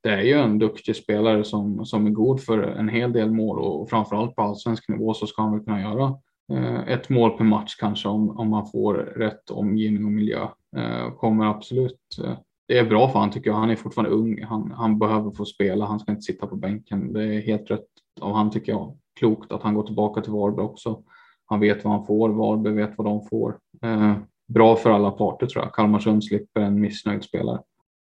[0.03, 3.59] det är ju en duktig spelare som, som är god för en hel del mål
[3.59, 6.17] och framförallt på allsvensk nivå så ska han väl kunna göra
[6.53, 10.47] eh, ett mål per match kanske om, om man får rätt omgivning och miljö.
[10.77, 11.99] Eh, kommer absolut.
[12.23, 13.57] Eh, det är bra för han tycker jag.
[13.57, 14.43] Han är fortfarande ung.
[14.43, 15.85] Han, han behöver få spela.
[15.85, 17.13] Han ska inte sitta på bänken.
[17.13, 17.85] Det är helt rätt
[18.21, 18.97] av han tycker jag.
[19.19, 21.03] Klokt att han går tillbaka till Varberg också.
[21.45, 22.29] Han vet vad han får.
[22.29, 23.57] Varberg vet vad de får.
[23.81, 25.73] Eh, bra för alla parter tror jag.
[25.73, 27.61] Kalmarsund slipper en missnöjd spelare.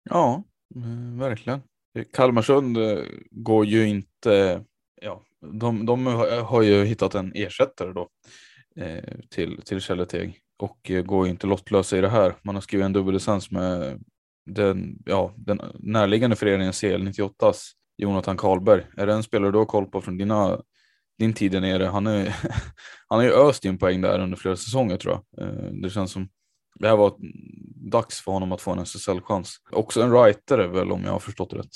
[0.10, 0.44] Ja,
[0.76, 1.62] mm, verkligen.
[2.14, 4.64] Kalmarsund eh, går ju inte,
[5.02, 6.06] ja, de, de
[6.46, 8.10] har ju hittat en ersättare då
[8.76, 12.36] eh, till, till Källeteg och eh, går ju inte lottlösa i det här.
[12.42, 14.04] Man har skrivit en dubbellicens med
[14.45, 17.62] den, ja, den närliggande föreningen CL98s
[17.97, 18.86] Jonathan Karlberg.
[18.97, 20.62] Är det en spelare du har koll på från dina,
[21.17, 21.86] din tid där nere?
[21.86, 22.25] Han, är,
[23.08, 25.47] han har ju öst in poäng där under flera säsonger tror jag.
[25.47, 26.30] Eh, det känns som
[26.80, 27.13] det här var
[27.91, 29.56] dags för honom att få en SSL-chans.
[29.71, 31.71] Också en writer väl om jag har förstått det rätt.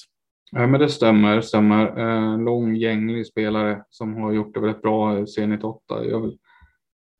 [0.51, 1.41] Ja, men det stämmer.
[1.41, 1.99] stämmer.
[1.99, 6.05] Eh, lång, gänglig spelare som har gjort det väldigt bra i Zenit 8.
[6.05, 6.37] Jag vill,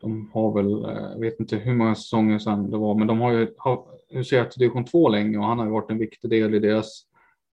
[0.04, 3.22] de har väl, eh, jag vet inte hur många säsonger sedan det var, men de
[3.22, 3.48] har ju
[4.10, 7.02] huserat i division 2 länge och han har ju varit en viktig del i deras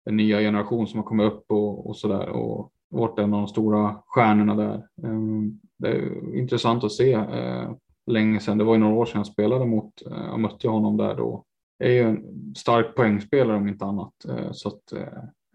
[0.06, 3.40] eh, nya generation som har kommit upp och, och så där och varit en av
[3.40, 4.86] de stora stjärnorna där.
[5.04, 7.12] Ehm, det är intressant att se.
[7.12, 7.70] Eh,
[8.06, 10.00] länge sedan, det var ju några år sedan jag spelade mot,
[10.32, 11.44] och mötte honom där då.
[11.78, 14.12] Det är ju en stark poängspelare om inte annat.
[14.52, 14.92] Så att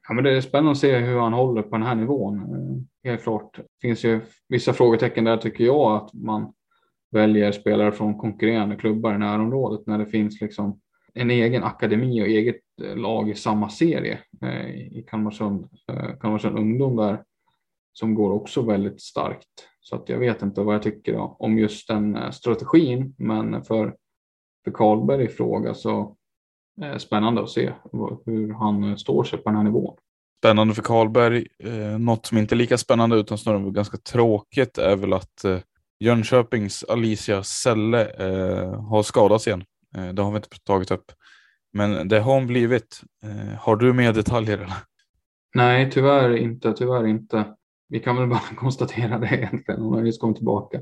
[0.08, 2.88] Ja, men det är spännande att se hur han håller på den här nivån.
[3.04, 3.58] Helt klart.
[3.58, 6.54] Det finns ju vissa frågetecken där tycker jag att man
[7.16, 10.80] väljer spelare från konkurrerande klubbar i närområdet när det finns liksom
[11.14, 16.60] en egen akademi och eget eh, lag i samma serie eh, i Kalmarsund, eh, Kalmarsund
[16.60, 17.24] ungdom där
[17.94, 19.48] som går också väldigt starkt.
[19.80, 23.96] Så att jag vet inte vad jag tycker om just den eh, strategin, men för
[24.66, 26.16] för Karlberg i fråga så
[26.82, 27.72] är det spännande att se
[28.26, 29.98] hur han står sig på den här nivån.
[30.40, 31.48] Spännande för Karlberg.
[31.60, 35.58] Eh, något som inte är lika spännande utan snarare ganska tråkigt är väl att eh,
[36.00, 39.64] Jönköpings Alicia Selle eh, har skadats igen.
[39.98, 41.12] Eh, det har vi inte tagit upp.
[41.74, 43.02] Men det har hon blivit.
[43.24, 44.58] Eh, har du mer detaljer?
[44.58, 44.74] Eller?
[45.56, 46.74] Nej, tyvärr inte.
[46.74, 47.46] Tyvärr inte.
[47.90, 49.82] Vi kan väl bara konstatera det egentligen.
[49.82, 50.82] Hon har just kommit tillbaka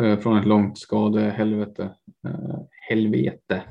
[0.00, 1.82] eh, från ett långt skadehelvete.
[2.26, 3.62] Eh, helvete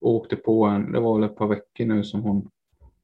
[0.00, 2.50] åkte på en, det var väl ett par veckor nu som hon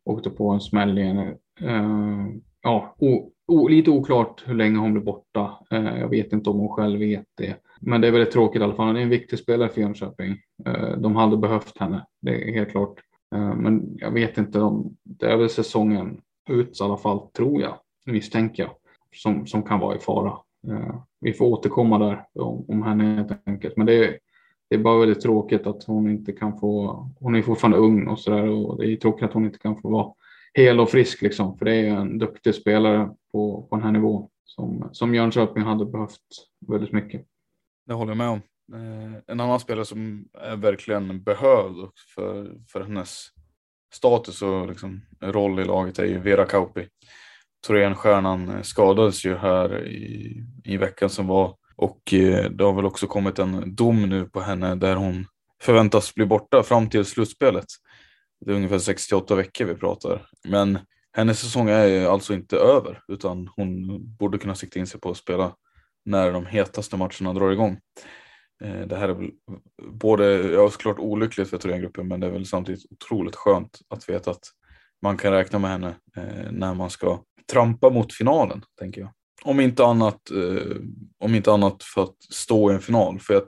[0.05, 1.19] åkte på en smäll igen.
[1.63, 2.27] Uh,
[2.63, 5.59] ja, och lite oklart hur länge hon blir borta.
[5.71, 7.57] Eh, jag vet inte om hon själv vet det.
[7.81, 8.87] Men det är väldigt tråkigt i alla fall.
[8.87, 10.37] Hon är en viktig spelare för Jönköping.
[10.67, 13.01] Eh, de hade behövt henne, det är helt klart.
[13.35, 17.61] Eh, men jag vet inte, om det är väl säsongen ut i alla fall, tror
[17.61, 17.75] jag,
[18.07, 18.73] misstänker jag,
[19.17, 20.33] som, som kan vara i fara.
[21.21, 23.77] Vi får återkomma där om, om henne helt enkelt.
[23.77, 24.19] Men det är,
[24.71, 28.19] det är bara väldigt tråkigt att hon inte kan få, hon är fortfarande ung och
[28.19, 30.13] sådär och det är tråkigt att hon inte kan få vara
[30.55, 34.29] hel och frisk liksom, för det är en duktig spelare på, på den här nivån
[34.45, 36.21] som, som Jönköping hade behövt
[36.69, 37.27] väldigt mycket.
[37.87, 38.41] Det håller jag med om.
[38.73, 43.27] Eh, en annan spelare som är verkligen behövd för, för hennes
[43.93, 46.89] status och liksom roll i laget är ju Vera Kauppi.
[47.67, 52.87] Thorenstjärnan eh, skadades ju här i, i veckan som var och eh, det har väl
[52.87, 55.27] också kommit en dom nu på henne där hon
[55.63, 57.67] förväntas bli borta fram till slutspelet.
[58.41, 60.27] Det är ungefär 68 veckor vi pratar.
[60.49, 60.79] Men
[61.13, 65.17] hennes säsong är alltså inte över utan hon borde kunna sikta in sig på att
[65.17, 65.55] spela
[66.05, 67.81] när de hetaste matcherna drar igång.
[68.63, 69.31] Eh, det här är väl
[69.93, 74.31] både, ja såklart olyckligt för Thorengruppen men det är väl samtidigt otroligt skönt att veta
[74.31, 74.45] att
[75.03, 79.11] man kan räkna med henne eh, när man ska trampa mot finalen, tänker jag.
[79.43, 80.77] Om inte annat, eh,
[81.19, 83.21] om inte annat för att stå i en final.
[83.21, 83.43] För jag,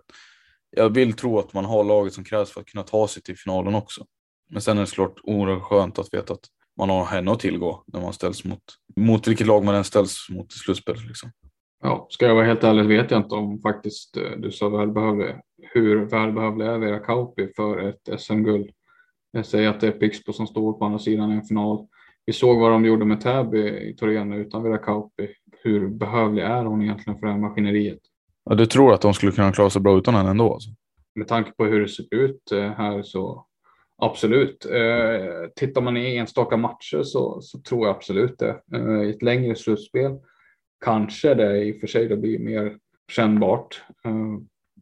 [0.71, 3.39] jag vill tro att man har laget som krävs för att kunna ta sig till
[3.39, 4.07] finalen också.
[4.51, 6.45] Men sen är det såklart oerhört skönt att veta att
[6.79, 8.63] man har henne att tillgå när man ställs mot,
[8.97, 11.07] mot vilket lag man än ställs mot i slutspelet.
[11.07, 11.31] Liksom.
[11.83, 15.35] Ja, ska jag vara helt ärlig vet jag inte om faktiskt eh, du sa välbehövlig.
[15.73, 18.71] Hur välbehövlig är Vera Kauppi för ett SM-guld?
[19.33, 21.87] Jag säger att det är Pixbo som står på andra sidan i en final.
[22.27, 25.29] Vi såg vad de gjorde med Täby i Torén utan Vera Kauppi.
[25.63, 28.01] Hur behövlig är hon egentligen för det här maskineriet?
[28.45, 30.55] Ja, du tror att de skulle kunna klara sig bra utan henne ändå?
[30.55, 30.71] Alltså?
[31.15, 33.47] Med tanke på hur det ser ut eh, här så
[34.05, 34.65] absolut.
[34.65, 38.63] Eh, tittar man i enstaka matcher så, så tror jag absolut det.
[38.75, 40.19] Eh, I ett längre slutspel
[40.85, 43.83] kanske det i och för sig det blir mer kännbart.
[44.05, 44.39] Eh,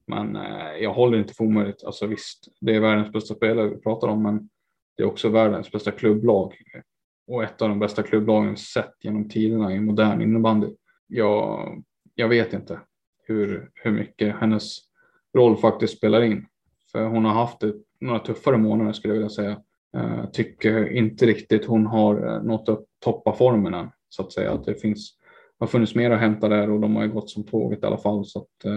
[0.07, 1.85] men eh, jag håller inte för omöjligt.
[1.85, 4.49] Alltså visst, det är världens bästa spelare vi pratar om, men
[4.97, 6.55] det är också världens bästa klubblag
[7.27, 10.69] och ett av de bästa klubblagen sett genom tiderna i modern innebandy.
[11.07, 11.83] Jag,
[12.15, 12.81] jag vet inte
[13.23, 14.79] hur, hur mycket hennes
[15.37, 16.47] roll faktiskt spelar in.
[16.93, 19.61] För hon har haft ett, några tuffare månader skulle jag vilja säga.
[19.97, 24.53] Uh, tycker inte riktigt hon har eh, nått upp toppa formen än så att säga.
[24.53, 25.17] Att det finns
[25.59, 27.99] har funnits mer att hämta där och de har ju gått som tåget i alla
[27.99, 28.27] fall.
[28.27, 28.73] Så att,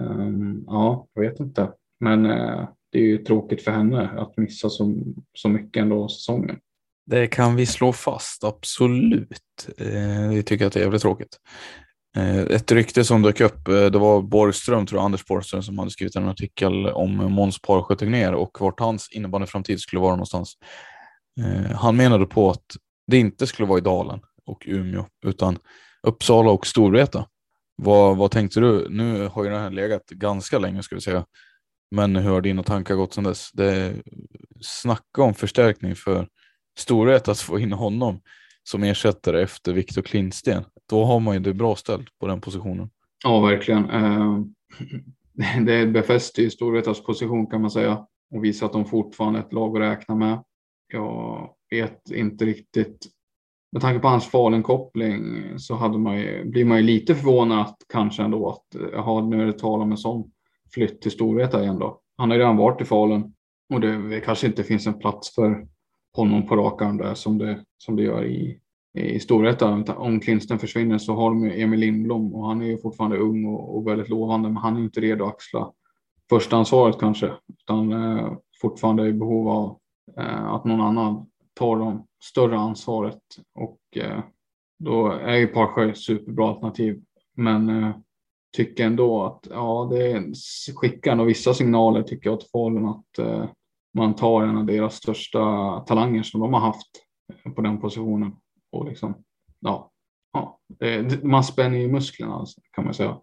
[0.00, 1.72] um, ja, jag vet inte.
[2.00, 4.94] Men uh, det är ju tråkigt för henne att missa så,
[5.34, 6.58] så mycket ändå säsongen.
[7.06, 9.68] Det kan vi slå fast, absolut.
[9.78, 11.38] Eh, vi tycker att det är jävligt tråkigt.
[12.16, 15.78] Eh, ett rykte som dök upp, eh, det var Borgström, tror jag, Anders Borgström, som
[15.78, 20.54] hade skrivit en artikel om Måns Parsjö Tegnér och vart hans innebandyframtid skulle vara någonstans.
[21.40, 22.66] Eh, han menade på att
[23.06, 25.58] det inte skulle vara i Dalen och Umeå, utan
[26.02, 27.26] Uppsala och Storvreta.
[27.76, 28.86] Vad, vad tänkte du?
[28.90, 31.24] Nu har ju den här legat ganska länge ska vi säga.
[31.90, 33.50] Men hur har dina tankar gått sedan dess?
[33.52, 33.94] Det,
[34.60, 36.28] snacka om förstärkning för
[36.78, 38.20] Storvreta att få in honom
[38.64, 40.64] som ersättare efter Viktor Klintsten.
[40.88, 42.90] Då har man ju det bra ställt på den positionen.
[43.24, 43.90] Ja, verkligen.
[43.90, 44.40] Eh,
[45.66, 49.52] det befäster ju Storvretas position kan man säga och visar att de fortfarande är ett
[49.52, 50.44] lag att räkna med.
[50.92, 53.06] Jag vet inte riktigt
[53.74, 58.22] med tanke på hans Falun-koppling så hade man ju, blir man ju lite förvånad kanske
[58.22, 60.30] ändå att eh, jaha, nu är det tal om en sån
[60.74, 62.00] flytt till Storvreta igen då.
[62.16, 63.34] Han har ju redan varit i Falun
[63.74, 65.66] och det, det kanske inte finns en plats för
[66.16, 68.60] honom på rak arm där som det, som det gör i,
[68.94, 69.96] i Storvreta.
[69.96, 73.44] Om Klinsten försvinner så har de ju Emil Lindblom och han är ju fortfarande ung
[73.46, 75.72] och, och väldigt lovande men han är inte redo att axla
[76.30, 79.78] första ansvaret kanske utan eh, fortfarande i behov av
[80.16, 83.22] eh, att någon annan tar de större ansvaret
[83.54, 84.20] och eh,
[84.78, 87.02] då är ju Parsjö superbra alternativ.
[87.36, 87.96] Men eh,
[88.56, 90.32] tycker ändå att ja, det
[90.74, 93.44] skickar nog vissa signaler tycker jag till Falun att eh,
[93.94, 95.40] man tar en av deras största
[95.80, 96.90] talanger som de har haft
[97.56, 98.32] på den positionen
[98.74, 99.14] och liksom
[99.60, 99.90] ja,
[100.32, 103.16] ja eh, det, man spänner ju musklerna alltså, kan man säga.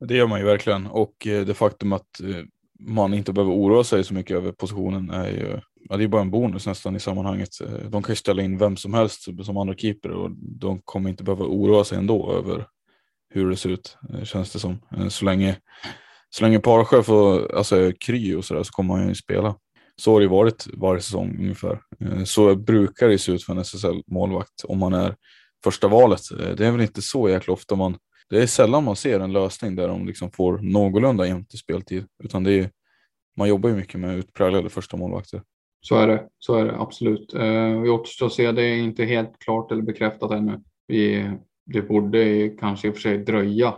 [0.00, 2.44] Det gör man ju verkligen och eh, det faktum att eh,
[2.80, 6.22] man inte behöver oroa sig så mycket över positionen är ju ja, det är bara
[6.22, 7.48] en bonus nästan i sammanhanget.
[7.88, 11.24] De kan ju ställa in vem som helst som andra keeper och de kommer inte
[11.24, 12.66] behöva oroa sig ändå över
[13.30, 14.78] hur det ser ut, känns det som.
[15.08, 15.56] Så länge,
[16.30, 19.56] så länge Parsjö får alltså, kry och sådär så kommer han ju spela.
[19.96, 21.80] Så har det varit varje säsong ungefär.
[22.00, 25.16] Eh, så brukar det se ut för en SSL-målvakt om man är
[25.64, 26.20] första valet.
[26.40, 27.96] Eh, det är väl inte så jäkla ofta man,
[28.30, 32.06] det är sällan man ser en lösning där de liksom får någorlunda jämnt i speltid,
[32.24, 32.70] utan det är,
[33.36, 35.42] man jobbar ju mycket med utpräglade första målvakter.
[35.80, 37.34] Så är det, så är det absolut.
[37.34, 40.62] Eh, vi återstår att se, det är inte helt klart eller bekräftat ännu.
[40.86, 41.30] Vi,
[41.66, 43.74] det borde kanske i och för sig dröja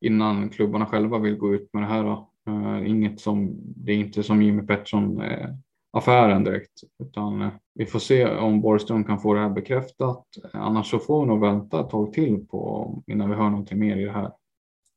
[0.00, 2.04] innan klubbarna själva vill gå ut med det här.
[2.04, 2.31] Då.
[2.48, 5.48] Uh, inget som, det är inte som Jimmy Pettersson uh,
[5.92, 10.24] affären direkt, utan uh, vi får se om Borgström kan få det här bekräftat.
[10.52, 13.96] Annars så får vi nog vänta ett tag till på innan vi hör någonting mer
[13.96, 14.30] i det här.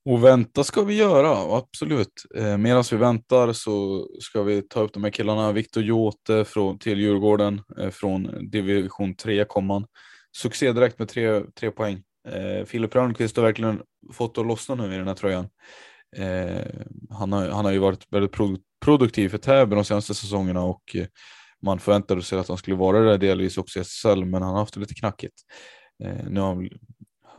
[0.10, 2.24] Och vänta ska vi göra, absolut.
[2.36, 5.52] Eh, Medan vi väntar så ska vi ta upp de här killarna.
[5.52, 9.86] Viktor Jote från, till Djurgården eh, från division 3 komman.
[10.38, 12.04] Succé direkt med tre, tre poäng.
[12.28, 13.82] Eh, Filip Rönnqvist har verkligen
[14.14, 15.48] fått att lossna nu i den här tröjan.
[16.16, 16.66] Eh,
[17.10, 20.96] han, har, han har ju varit väldigt pro, produktiv för Täby de senaste säsongerna och
[20.96, 21.06] eh,
[21.62, 24.60] man förväntade sig att han skulle vara det delvis också i SSL, men han har
[24.60, 25.36] haft det lite knackigt.
[26.04, 26.70] Eh, nu har han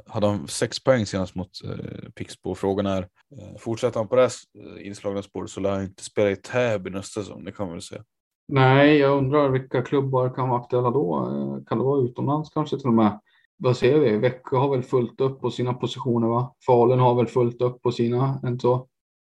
[0.09, 2.55] hade han sex poäng senast mot eh, Pixbo.
[2.55, 4.31] Frågan är, eh, fortsätter han på det här
[4.79, 7.73] eh, inslagna spåret så lär han inte spela i Täby nästa säsong, det kan man
[7.73, 8.03] väl säga.
[8.49, 11.17] Nej, jag undrar vilka klubbar kan vara aktuella då?
[11.17, 13.21] Eh, kan det vara utomlands kanske till och med?
[13.59, 14.17] Vad ser vi?
[14.17, 16.55] Växjö har väl fullt upp på sina positioner, va?
[16.67, 18.89] Falun har väl fullt upp på sina, inte så?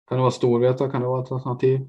[0.09, 0.91] Kan det vara Storvreta?
[0.91, 1.81] Kan det vara ett alternativ?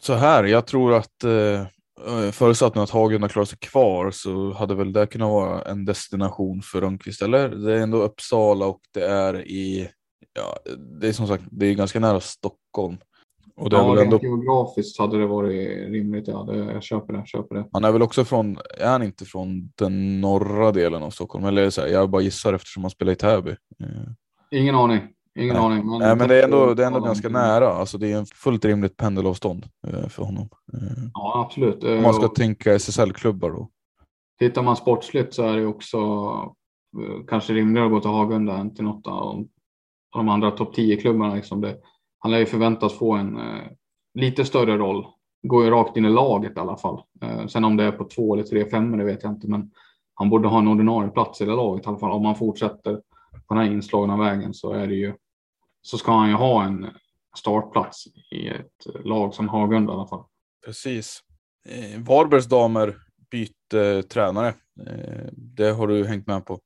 [0.00, 4.74] Så här, jag tror att eh, förutsatt att Hagen har klarat sig kvar så hade
[4.74, 7.22] väl det kunnat vara en destination för Rönnqvist.
[7.22, 9.88] Eller det är ändå Uppsala och det är i,
[10.32, 12.96] ja, det är som sagt, det är ganska nära Stockholm.
[13.58, 14.18] Och det ja, är väl ändå...
[14.22, 16.28] geografiskt hade det varit rimligt.
[16.28, 17.64] Ja, det, jag köper det, köper det.
[17.72, 21.44] Han är väl också från, är han inte från den norra delen av Stockholm?
[21.44, 23.50] Eller så här, jag bara gissar eftersom han spelar i Täby.
[23.50, 23.86] Eh.
[24.50, 25.00] Ingen aning.
[25.38, 25.64] Ingen Nej.
[25.64, 25.86] aning.
[25.86, 27.68] Men, Nej, men det är ändå, det är ändå ganska nära.
[27.68, 30.48] Alltså det är en fullt rimligt pendelavstånd eh, för honom.
[30.72, 30.80] Eh,
[31.14, 31.84] ja, absolut.
[31.84, 33.68] Om man ska och, tänka SSL-klubbar då.
[34.38, 35.98] Tittar man sportsligt så är det också
[37.28, 39.44] kanske rimligare att gå till Hagunda än till något av
[40.12, 41.34] de andra topp 10-klubbarna.
[41.34, 41.60] Liksom
[42.18, 43.64] han lär ju förväntas få en eh,
[44.14, 45.06] lite större roll.
[45.42, 47.02] Går ju rakt in i laget i alla fall.
[47.22, 49.48] Eh, sen om det är på två eller tre femmor, det vet jag inte.
[49.48, 49.70] Men
[50.14, 52.10] han borde ha en ordinarie plats i det laget i alla fall.
[52.10, 52.94] Om man fortsätter
[53.46, 55.14] på den här inslagna vägen så är det ju
[55.82, 56.86] så ska han ju ha en
[57.36, 60.24] startplats i ett lag som Hagunda i alla fall.
[60.66, 61.20] Precis.
[61.68, 62.96] Eh, Varbergs damer
[63.30, 64.48] bytte eh, tränare.
[64.86, 66.60] Eh, det har du hängt med på.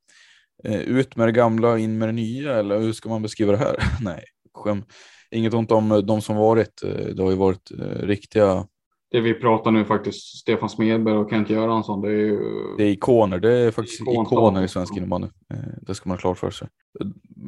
[0.65, 3.53] Eh, ut med det gamla och in med det nya eller hur ska man beskriva
[3.53, 3.77] det här?
[4.01, 4.25] Nej,
[4.55, 4.93] skämt.
[5.33, 6.83] Inget ont om de som varit.
[6.83, 8.67] Eh, det har ju varit eh, riktiga
[9.13, 12.01] det vi pratar nu faktiskt Stefan Smedberg och Kent Göransson.
[12.01, 12.39] Det är, ju...
[12.77, 13.39] det är ikoner.
[13.39, 15.29] Det är faktiskt ikon ikoner i svensk innebandy.
[15.55, 16.69] Eh, det ska man ha klart för sig.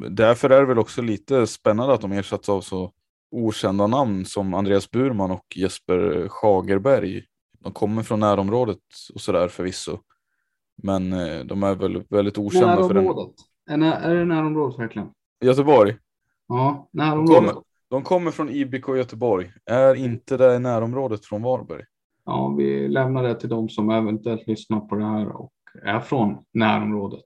[0.09, 2.91] Därför är det väl också lite spännande att de ersatts av så
[3.31, 7.23] okända namn som Andreas Burman och Jesper Schagerberg.
[7.59, 8.79] De kommer från närområdet
[9.13, 9.99] och sådär förvisso.
[10.83, 13.35] Men eh, de är väl väldigt okända närområdet.
[13.67, 13.83] för den.
[13.83, 15.07] Är, det närområdet verkligen?
[15.41, 15.97] Göteborg.
[16.47, 17.53] Ja, närområdet.
[17.53, 17.63] De
[18.03, 19.51] kommer från IBK Göteborg.
[19.65, 21.83] Är inte det närområdet från Varberg?
[22.25, 25.51] Ja, vi lämnar det till de som eventuellt lyssnar på det här och
[25.83, 27.25] är från närområdet.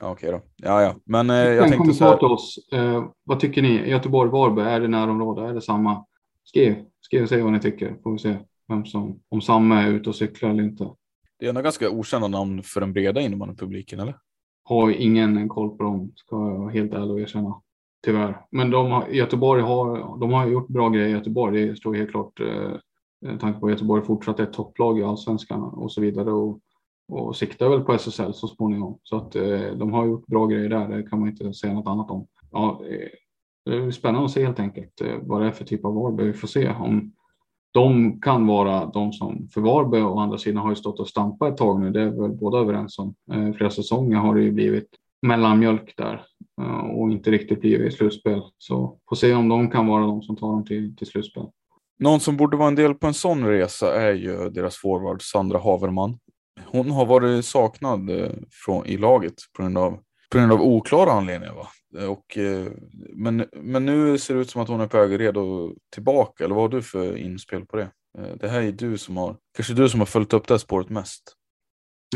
[0.00, 0.40] Okej då.
[0.56, 0.94] Ja, ja.
[1.04, 2.16] Men eh, jag tänkte så här.
[2.16, 2.58] till oss.
[2.72, 3.90] Eh, vad tycker ni?
[3.90, 5.42] Göteborg, Varberg, är det närområde?
[5.48, 6.04] Är det samma?
[6.44, 7.96] Skriv, skriv och säg vad ni tycker.
[8.02, 8.36] Får vi se
[8.68, 10.90] vem som, om samma är ute och cyklar eller inte.
[11.38, 14.16] Det är ändå ganska okända namn för den breda innebandypubliken, eller?
[14.62, 17.60] Har ingen koll på dem, ska jag helt ärligt erkänna.
[18.04, 18.40] Tyvärr.
[18.50, 21.66] Men de har, Göteborg har, de har gjort bra grejer i Göteborg.
[21.66, 22.40] Det står helt klart.
[22.40, 22.72] Eh,
[23.20, 26.32] med tanke på att Göteborg fortsatt är ett topplag i allsvenskan och så vidare.
[26.32, 26.60] Och,
[27.08, 28.98] och siktar väl på SSL så småningom.
[29.02, 30.88] Så att eh, de har gjort bra grejer där.
[30.88, 32.26] Det kan man inte säga något annat om.
[32.52, 33.08] Ja, eh,
[33.64, 36.26] det är spännande att se helt enkelt eh, vad det är för typ av Varberg.
[36.26, 37.12] Vi får se om
[37.72, 41.52] de kan vara de som för Varberg och andra sidan har ju stått och stampat
[41.52, 41.90] ett tag nu.
[41.90, 43.14] Det är väl båda överens om.
[43.32, 44.88] Eh, flera säsonger har det ju blivit
[45.22, 46.22] mellanmjölk där
[46.58, 48.42] Eh, och inte riktigt blivit i slutspel.
[48.58, 51.46] Så får se om de kan vara de som tar dem till, till slutspel.
[51.98, 55.58] Någon som borde vara en del på en sån resa är ju deras forward Sandra
[55.58, 56.18] Haverman.
[56.66, 59.98] Hon har varit saknad eh, från, i laget på grund av,
[60.30, 61.54] på grund av oklara anledningar.
[61.54, 61.68] Va?
[61.98, 62.38] Eh, och,
[63.14, 66.44] men, men nu ser det ut som att hon är på väg redo tillbaka.
[66.44, 67.90] Eller vad har du för inspel på det?
[68.40, 70.88] Det här är du som har, kanske du som har följt upp det här spåret
[70.88, 71.37] mest.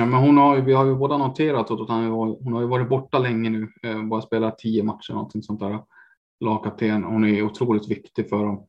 [0.00, 3.18] Ja, men hon har, vi har ju båda noterat att hon har ju varit borta
[3.18, 5.80] länge nu, eh, bara spelat tio matcher någonting sånt där.
[6.40, 7.04] Lagkapten.
[7.04, 8.66] Hon är otroligt viktig för dem.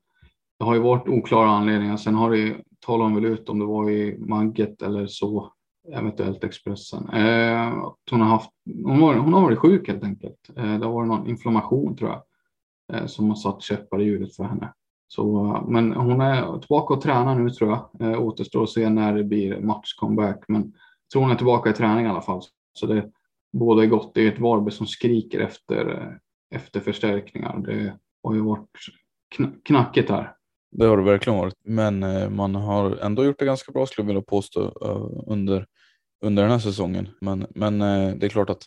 [0.60, 1.98] Det har ju varit oklara anledningar.
[1.98, 2.56] Sen har det
[2.86, 5.54] talat om väl ut om det var i Magget eller så,
[5.94, 7.10] eventuellt Expressen.
[7.10, 7.74] Eh,
[8.12, 8.50] hon, har haft,
[8.86, 10.50] hon, var, hon har varit sjuk helt enkelt.
[10.58, 12.22] Eh, det har varit någon inflammation tror jag
[12.94, 14.74] eh, som har satt käppar i hjulet för henne.
[15.08, 18.12] Så, men hon är tillbaka och tränar nu tror jag.
[18.12, 20.44] Eh, återstår att se när det blir matchcomeback.
[20.48, 20.74] Men
[21.14, 22.42] så hon är tillbaka i träning i alla fall.
[22.74, 23.12] Så det
[23.58, 24.12] båda är gott.
[24.14, 26.10] Det är ett Varberg som skriker efter,
[26.56, 27.58] efter förstärkningar.
[27.58, 28.70] Det har ju varit
[29.66, 30.36] knackigt här.
[30.72, 34.04] Det har det verkligen varit, men eh, man har ändå gjort det ganska bra skulle
[34.04, 35.66] jag vilja påstå eh, under,
[36.24, 37.10] under den här säsongen.
[37.22, 38.64] Men, men eh, det är klart att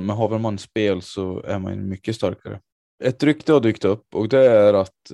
[0.00, 2.60] med Havermans spel så är man mycket starkare.
[3.04, 5.10] ett rykte har dykt upp och det är att,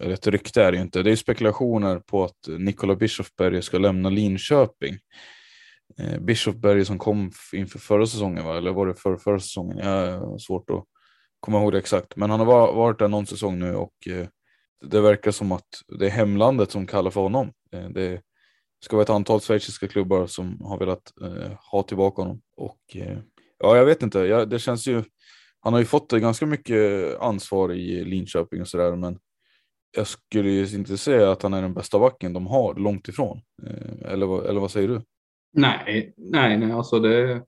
[0.00, 3.78] eller ett rykte är det ju inte, det är spekulationer på att Nikola Bischofberger ska
[3.78, 4.98] lämna Linköping.
[5.98, 8.58] Eh, Bischofberger som kom inför förra säsongen, va?
[8.58, 9.78] eller var det för förra säsongen?
[9.78, 10.84] Jag har svårt att
[11.40, 14.26] komma ihåg det exakt, men han har varit där någon säsong nu och eh,
[14.84, 15.68] det verkar som att
[15.98, 17.52] det är hemlandet som kallar för honom.
[17.72, 18.20] Eh, det
[18.84, 23.18] ska vara ett antal schweiziska klubbar som har velat eh, ha tillbaka honom och eh,
[23.58, 25.02] ja, jag vet inte, Jag, det känns ju
[25.60, 29.18] han har ju fått ganska mycket ansvar i Linköping och sådär, men
[29.96, 33.40] jag skulle ju inte säga att han är den bästa backen de har, långt ifrån.
[34.04, 35.02] Eller, eller vad säger du?
[35.52, 37.44] Nej, nej, nej, alltså det,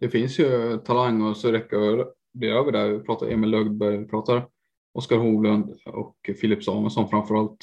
[0.00, 2.88] det finns ju talang och så räcker det över där.
[2.88, 4.48] Vi pratar Emil Lögberg, vi pratar
[4.94, 7.56] Oskar Hovlund och Filip Samuelsson framförallt.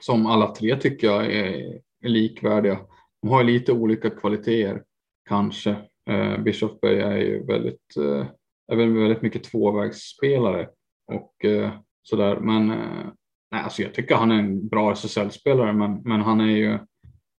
[0.00, 2.78] Som alla tre tycker jag är, är likvärdiga.
[3.22, 4.82] De har lite olika kvaliteter
[5.28, 5.76] kanske.
[6.10, 8.26] Eh, Bischofberg är ju väldigt eh,
[8.72, 10.68] är väl väldigt mycket tvåvägsspelare
[11.06, 11.70] och eh,
[12.02, 12.36] sådär.
[12.36, 13.06] Men eh,
[13.50, 16.78] nej, alltså jag tycker han är en bra SSL-spelare, men, men han är ju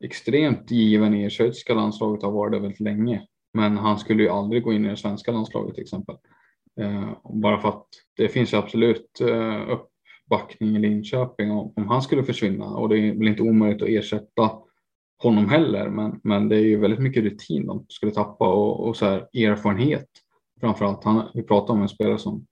[0.04, 3.28] extremt given i schweiziska landslaget och har varit det väldigt länge.
[3.54, 6.16] Men han skulle ju aldrig gå in i det svenska landslaget till exempel.
[6.80, 7.88] Eh, bara för att
[8.18, 13.00] det finns ju absolut eh, uppbackning i Linköping om, om han skulle försvinna och det
[13.00, 14.52] är väl inte omöjligt att ersätta
[15.24, 15.90] honom heller.
[15.90, 19.20] Men, men det är ju väldigt mycket rutin de skulle tappa och, och så här,
[19.34, 20.08] erfarenhet
[20.60, 21.04] framförallt.
[21.04, 22.46] Han, vi pratar om en spelare som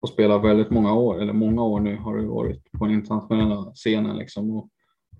[0.00, 3.72] har spelat väldigt många år, eller många år nu har det varit på den internationella
[3.74, 4.68] scenen liksom och,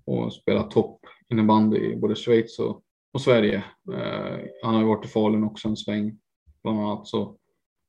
[0.09, 2.83] och spelat topp innebandy i både Schweiz och,
[3.13, 3.65] och Sverige.
[3.93, 6.19] Eh, han har ju varit i Falun också en sväng
[6.63, 7.07] bland annat.
[7.07, 7.37] Så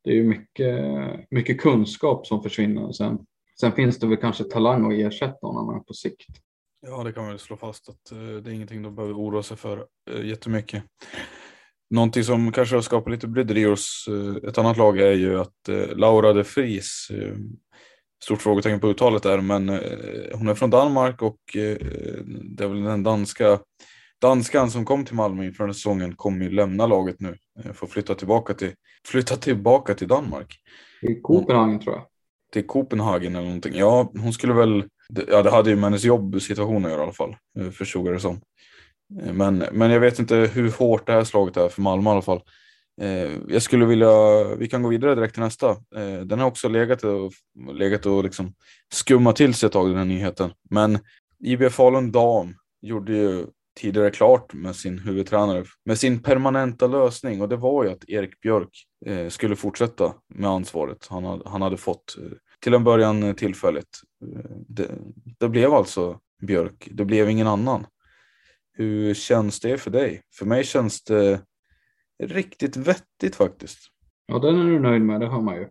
[0.03, 0.75] det är ju mycket,
[1.31, 2.91] mycket kunskap som försvinner.
[2.91, 3.19] Sen,
[3.59, 6.27] sen finns det väl kanske talang att ersätta honom på sikt.
[6.81, 9.43] Ja, det kan man väl slå fast att eh, det är ingenting de behöver oroa
[9.43, 10.83] sig för eh, jättemycket.
[11.89, 15.69] Någonting som kanske har skapat lite bryderi hos eh, ett annat lag är ju att
[15.69, 17.35] eh, Laura de Vries, eh,
[18.23, 19.69] stort frågetecken på uttalet där, men
[20.33, 21.39] hon är från Danmark och
[22.43, 23.59] det är väl den danska
[24.21, 27.37] danskan som kom till Malmö inför den säsongen kommer ju lämna laget nu,
[27.73, 28.71] får flytta tillbaka till,
[29.07, 30.55] flytta tillbaka till Danmark.
[31.01, 32.05] Till Kopenhagen tror jag.
[32.53, 33.73] Till Kopenhagen eller någonting.
[33.75, 34.83] Ja, hon skulle väl,
[35.27, 37.35] ja det hade ju med hennes jobbsituation att göra i alla fall,
[37.71, 38.41] förstod jag det som.
[39.33, 42.21] Men, men jag vet inte hur hårt det här slaget är för Malmö i alla
[42.21, 42.41] fall.
[42.99, 45.69] Eh, jag skulle vilja, vi kan gå vidare direkt till nästa.
[45.69, 47.31] Eh, den har också legat och,
[47.73, 48.53] legat och liksom
[48.93, 50.51] skummat till sig ett tag den här nyheten.
[50.69, 50.99] Men
[51.43, 53.45] IBF Falun Dam gjorde ju
[53.79, 58.41] tidigare klart med sin huvudtränare med sin permanenta lösning och det var ju att Erik
[58.41, 58.69] Björk
[59.05, 64.01] eh, skulle fortsätta med ansvaret han hade, han hade fått eh, till en början tillfälligt.
[64.25, 64.91] Eh, det,
[65.39, 67.85] det blev alltså Björk, det blev ingen annan.
[68.73, 70.21] Hur känns det för dig?
[70.35, 71.41] För mig känns det
[72.23, 73.79] riktigt vettigt faktiskt.
[74.25, 75.67] Ja, den är du nöjd med, det hör man ju.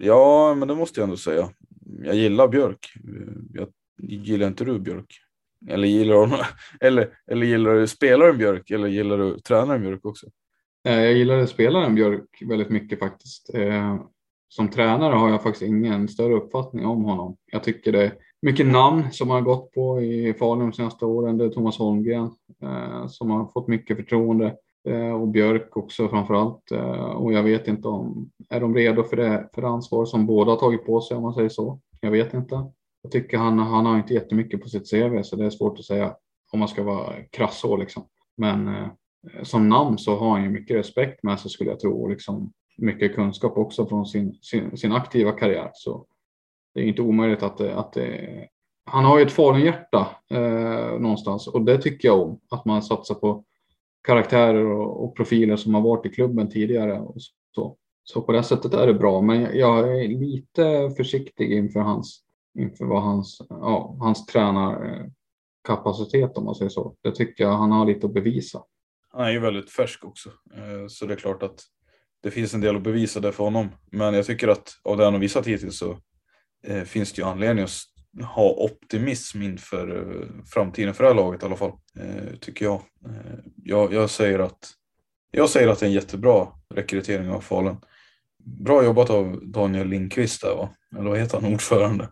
[0.00, 1.50] Ja, men det måste jag ändå säga.
[2.04, 2.92] Jag gillar Björk.
[3.52, 3.68] Jag
[4.02, 5.18] gillar inte du Björk?
[5.68, 6.36] Eller gillar du,
[6.86, 10.26] eller, eller gillar du spelaren Björk eller gillar du tränaren Björk också?
[10.88, 13.54] Eh, jag gillar spelaren Björk väldigt mycket faktiskt.
[13.54, 14.00] Eh,
[14.48, 17.36] som tränare har jag faktiskt ingen större uppfattning om honom.
[17.52, 21.38] Jag tycker det är mycket namn som har gått på i Falun de senaste åren.
[21.38, 22.30] Det är Thomas Holmgren
[22.62, 26.70] eh, som har fått mycket förtroende Eh, och Björk också framför allt.
[26.70, 30.26] Eh, och jag vet inte om, är de redo för det, för det ansvar som
[30.26, 31.80] båda har tagit på sig om man säger så?
[32.00, 32.54] Jag vet inte.
[33.02, 35.84] Jag tycker han, han har inte jättemycket på sitt CV så det är svårt att
[35.84, 36.14] säga
[36.52, 38.06] om man ska vara krass så liksom.
[38.36, 38.88] Men eh,
[39.42, 42.52] som namn så har han ju mycket respekt med sig skulle jag tro och liksom
[42.78, 45.70] mycket kunskap också från sin, sin, sin aktiva karriär.
[45.74, 46.06] Så
[46.74, 48.48] det är inte omöjligt att, att det,
[48.84, 52.40] han har ju ett Falun-hjärta eh, någonstans och det tycker jag om.
[52.50, 53.44] Att man satsar på
[54.08, 57.00] karaktärer och, och, profiler som har varit i klubben tidigare.
[57.00, 57.16] Och
[57.54, 57.76] så.
[58.04, 62.22] så på det sättet är det bra, men jag är lite försiktig inför hans,
[62.58, 66.94] inför vad hans, ja, hans tränarkapacitet om man säger så.
[67.02, 68.62] Det tycker jag han har lite att bevisa.
[69.10, 71.60] Han är ju väldigt färsk också, eh, så det är klart att
[72.22, 73.68] det finns en del att bevisa där för honom.
[73.90, 75.98] Men jag tycker att av det han har visat hittills så
[76.66, 77.70] eh, finns det ju anledning att
[78.22, 81.72] ha optimism inför eh, framtiden för det här laget i alla fall.
[81.98, 82.80] Eh, tycker jag.
[83.04, 83.92] Eh, jag.
[83.92, 84.74] Jag säger att
[85.30, 87.76] jag säger att det är en jättebra rekrytering av Falun.
[88.44, 90.68] Bra jobbat av Daniel Lindqvist där va?
[90.98, 92.08] Eller vad heter han, ordförande?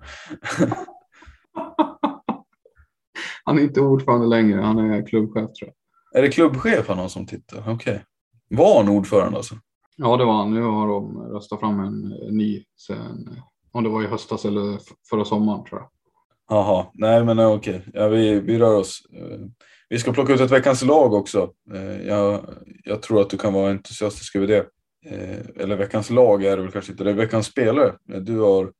[3.44, 5.74] han är inte ordförande längre, han är klubbchef tror jag.
[6.18, 7.59] Är det klubbchef han har som titel?
[7.59, 7.74] Okej.
[7.74, 7.98] Okay.
[8.48, 9.54] Var han ordförande alltså?
[9.96, 10.54] Ja, det var han.
[10.54, 12.00] Nu har de röstat fram en
[12.36, 13.42] ny sen,
[13.72, 14.78] om det var i höstas eller
[15.11, 15.90] förra sommaren tror jag.
[16.49, 17.90] Jaha, nej men eh, okej, okay.
[17.94, 19.03] ja, vi, vi rör oss.
[19.12, 19.38] Eh,
[19.88, 21.53] vi ska plocka ut ett veckans lag också.
[21.74, 24.66] Eh, jag, jag tror att du kan vara entusiastisk över det.
[25.57, 27.94] Eller veckans lag är det väl kanske inte, det är veckans spelare.
[28.05, 28.72] Du har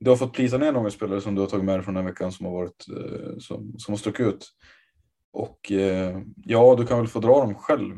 [0.00, 2.04] du har fått plita ner några spelare som du har tagit med dig från den
[2.04, 2.84] veckan som har varit
[3.38, 4.48] som, som har stuckit ut.
[5.32, 5.72] Och
[6.36, 7.94] ja, du kan väl få dra dem själv.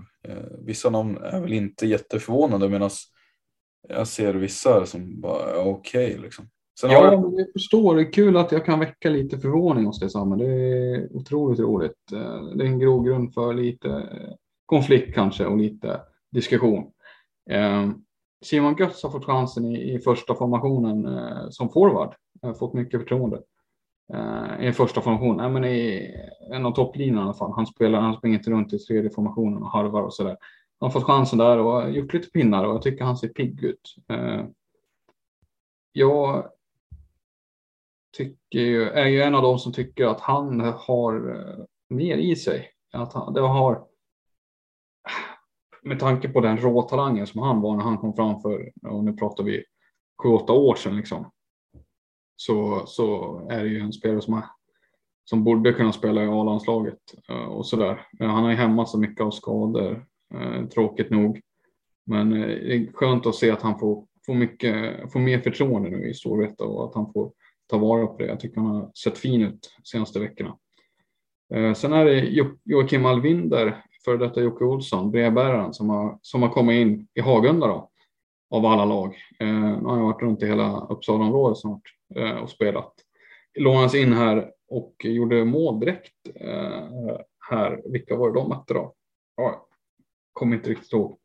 [0.66, 2.90] Vissa namn är väl inte jätteförvånande medan
[3.88, 6.48] jag ser vissa som bara okej okay, liksom.
[6.80, 7.34] Sen ja, jag...
[7.36, 7.96] jag förstår.
[7.96, 10.38] Det är kul att jag kan väcka lite förvåning hos dig Samuel.
[10.38, 12.12] Det är otroligt roligt.
[12.12, 14.08] Eh, det är en grogrund för lite
[14.66, 16.00] konflikt kanske och lite
[16.32, 16.90] diskussion.
[17.50, 17.90] Eh,
[18.44, 22.14] Simon Götz har fått chansen i, i första formationen eh, som forward.
[22.42, 23.40] Har fått mycket förtroende
[24.60, 25.36] i första formation.
[25.36, 26.10] Nej, men i
[26.52, 27.52] en av topplinjerna i alla fall.
[27.52, 30.36] Han spelar, han springer inte runt i tredje formationen och harvar och sådär.
[30.80, 33.64] Han har fått chansen där och gjort lite pinnar och jag tycker han ser pigg
[33.64, 33.94] ut.
[35.92, 36.44] Jag
[38.16, 42.36] tycker ju, är ju en av dem som tycker att han har eh, mer i
[42.36, 42.70] sig.
[42.92, 43.84] Att han, det har,
[45.82, 49.12] med tanke på den råtalangen som han var när han kom fram för, och nu
[49.12, 49.64] pratar vi
[50.22, 51.30] sju, åtta år sedan liksom.
[52.36, 54.44] Så, så är det ju en spelare som, är,
[55.24, 56.98] som borde kunna spela i A-landslaget
[57.28, 58.06] eh, och sådär.
[58.20, 61.40] Eh, han har ju hämmat så mycket av skador, eh, tråkigt nog.
[62.06, 66.08] Men det är skönt att se att han får, får, mycket, får mer förtroende nu
[66.08, 67.32] i Storvreta och att han får
[67.70, 68.26] ta vara på det.
[68.26, 70.58] Jag tycker han har sett fin ut de senaste veckorna.
[71.54, 76.42] Eh, sen är det jo Joakim Alvinder, före detta Jocke Olsson, brevbäraren som har, som
[76.42, 77.90] har kommit in i Hagunda då,
[78.50, 79.16] av alla lag.
[79.40, 81.82] Eh, nu har jag varit runt i hela Uppsalaområdet snart
[82.14, 82.92] eh, och spelat.
[83.58, 87.16] Lånades in här och gjorde mål direkt eh,
[87.50, 87.82] här.
[87.84, 88.94] Vilka var det de mötte då?
[89.36, 89.66] Ja,
[90.32, 91.18] kommer inte riktigt ihåg.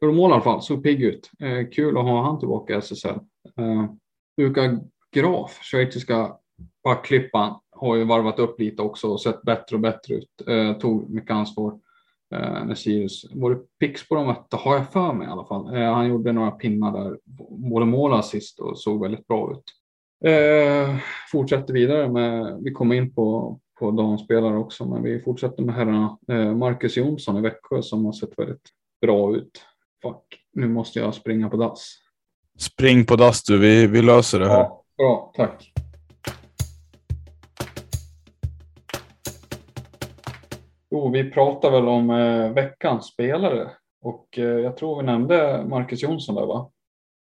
[0.00, 1.30] Gjorde mål i alla fall, såg pigg ut.
[1.40, 3.18] Eh, kul att ha han tillbaka i SSL.
[3.58, 3.84] Eh,
[4.36, 4.80] Luka
[5.14, 6.36] Graf, schweiziska
[6.84, 10.48] backklippan, har ju varvat upp lite också och sett bättre och bättre ut.
[10.48, 11.72] Eh, tog mycket ansvar
[12.34, 13.26] eh, när Sirius.
[13.32, 15.76] Var det Pixbo de mötte, har jag för mig i alla fall.
[15.76, 17.18] Eh, han gjorde några pinnar där,
[17.50, 19.64] både mål och assist och såg väldigt bra ut.
[20.30, 20.96] Eh,
[21.32, 26.18] fortsätter vidare med, vi kommer in på, på damspelare också, men vi fortsätter med herrarna.
[26.28, 28.68] Eh, Marcus Jonsson i Växjö som har sett väldigt
[29.00, 29.62] bra ut.
[30.02, 31.98] Fuck, nu måste jag springa på dass.
[32.58, 34.58] Spring på dass du, vi, vi löser det här.
[34.58, 34.83] Ja.
[34.96, 35.72] Bra, tack.
[40.90, 43.70] Jo, vi pratar väl om eh, veckans spelare
[44.00, 46.70] och eh, jag tror vi nämnde Marcus Jonsson där va?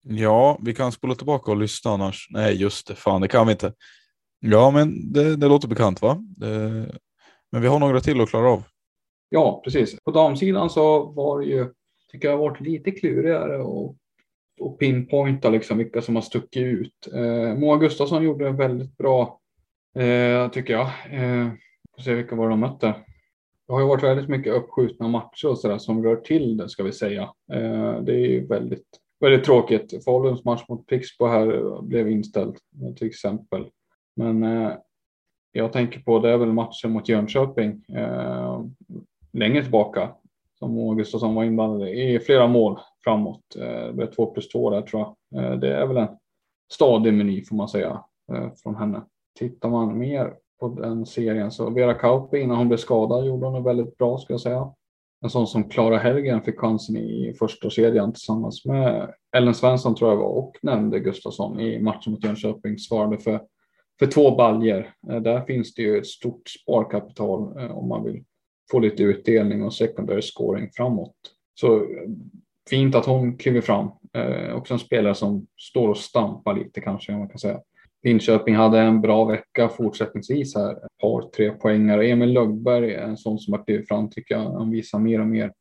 [0.03, 2.29] Ja, vi kan spola tillbaka och lyssna annars.
[2.31, 3.73] Nej, just det, fan det kan vi inte.
[4.41, 6.19] Ja, men det, det låter bekant va?
[6.37, 6.49] Det,
[7.53, 8.63] men vi har några till att klara av.
[9.29, 10.01] Ja, precis.
[10.05, 11.73] På damsidan så var det ju,
[12.13, 13.97] tycker jag, varit lite klurigare och
[14.61, 17.09] och pinpointa liksom vilka som har stuckit ut.
[17.15, 19.41] Eh, Moa Gustafsson gjorde väldigt bra,
[19.99, 20.87] eh, tycker jag.
[21.11, 21.51] Eh,
[21.97, 22.95] får se vilka var de mötte.
[23.67, 26.83] Det har ju varit väldigt mycket uppskjutna matcher och sådär som rör till det ska
[26.83, 27.23] vi säga.
[27.53, 28.87] Eh, det är ju väldigt,
[29.21, 30.05] väldigt tråkigt.
[30.05, 32.57] Faluns match mot Pixbo här blev inställd
[32.97, 33.67] till exempel.
[34.17, 34.73] Men eh,
[35.53, 38.65] jag tänker på det är väl matchen mot Jönköping eh,
[39.33, 40.11] längre tillbaka
[40.59, 43.57] som Gustafsson var inblandad i flera mål framåt.
[43.57, 45.45] Eh, det blev två plus två där tror jag.
[45.45, 46.09] Eh, det är väl en
[46.73, 49.03] stadig meny får man säga eh, från henne.
[49.39, 53.55] Tittar man mer på den serien så Vera Kauppi innan hon blev skadad gjorde hon
[53.55, 54.73] det väldigt bra ska jag säga.
[55.25, 60.11] En sån som Klara Helgen fick chansen i första serien tillsammans med Ellen Svensson tror
[60.11, 63.43] jag var och nämnde Gustafsson i matchen mot Jönköping svarade för,
[63.99, 64.95] för två baljer.
[65.03, 68.25] Där finns det ju ett stort sparkapital om man vill
[68.71, 71.17] få lite utdelning och secondary scoring framåt.
[71.55, 71.83] Så eh,
[72.71, 73.91] fint att hon kliver fram.
[74.13, 77.61] Eh, också en spelare som står och stampar lite kanske man kan säga.
[78.03, 80.73] Linköping hade en bra vecka fortsättningsvis här.
[80.73, 82.09] Ett par, tre poängare.
[82.09, 84.51] Emil Lögberg är en sån som har klivit fram tycker jag.
[84.51, 85.53] Han visar mer och mer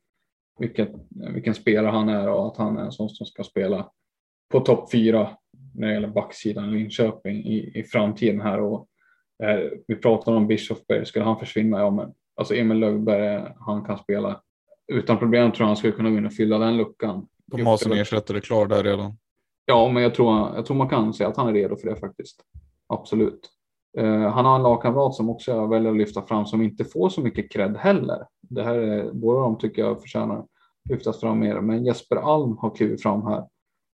[0.59, 3.91] vilket, vilken spelare han är och att han är en sån som ska spela
[4.51, 5.29] på topp fyra
[5.73, 8.61] när det gäller backsidan Linköping i, i framtiden här.
[8.61, 8.87] Och,
[9.43, 11.79] eh, vi pratar om Bischofberg, skulle han försvinna?
[11.79, 14.41] Ja, men alltså Emil Lögberg, han kan spela
[14.87, 17.27] utan problem tror jag han skulle kunna gå in och fylla den luckan.
[17.45, 19.17] De har sin ersättare klar där redan.
[19.65, 21.95] Ja, men jag tror, jag tror man kan säga att han är redo för det
[21.95, 22.41] faktiskt.
[22.87, 23.49] Absolut.
[23.99, 27.09] Uh, han har en lagkamrat som också jag väljer att lyfta fram som inte får
[27.09, 28.25] så mycket cred heller.
[28.41, 30.45] Det här är, båda de tycker jag förtjänar
[30.89, 31.61] lyftas fram mer.
[31.61, 33.47] Men Jesper Alm har klivit fram här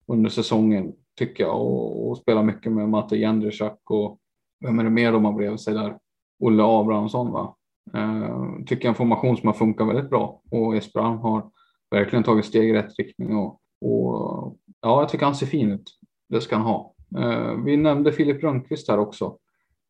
[0.06, 4.18] under säsongen tycker jag och, och spelar mycket med Matte Jędrzak och
[4.64, 5.98] vem är det mer de har bredvid sig där?
[6.38, 7.56] Olle Abrahamsson va?
[7.94, 11.50] Uh, tycker en formation som har funkat väldigt bra och Jesper Alm har
[11.90, 15.98] verkligen tagit steg i rätt riktning och, och ja, jag tycker han ser fin ut.
[16.28, 16.94] Det ska han ha.
[17.18, 19.38] Uh, vi nämnde Filip Rönnqvist här också.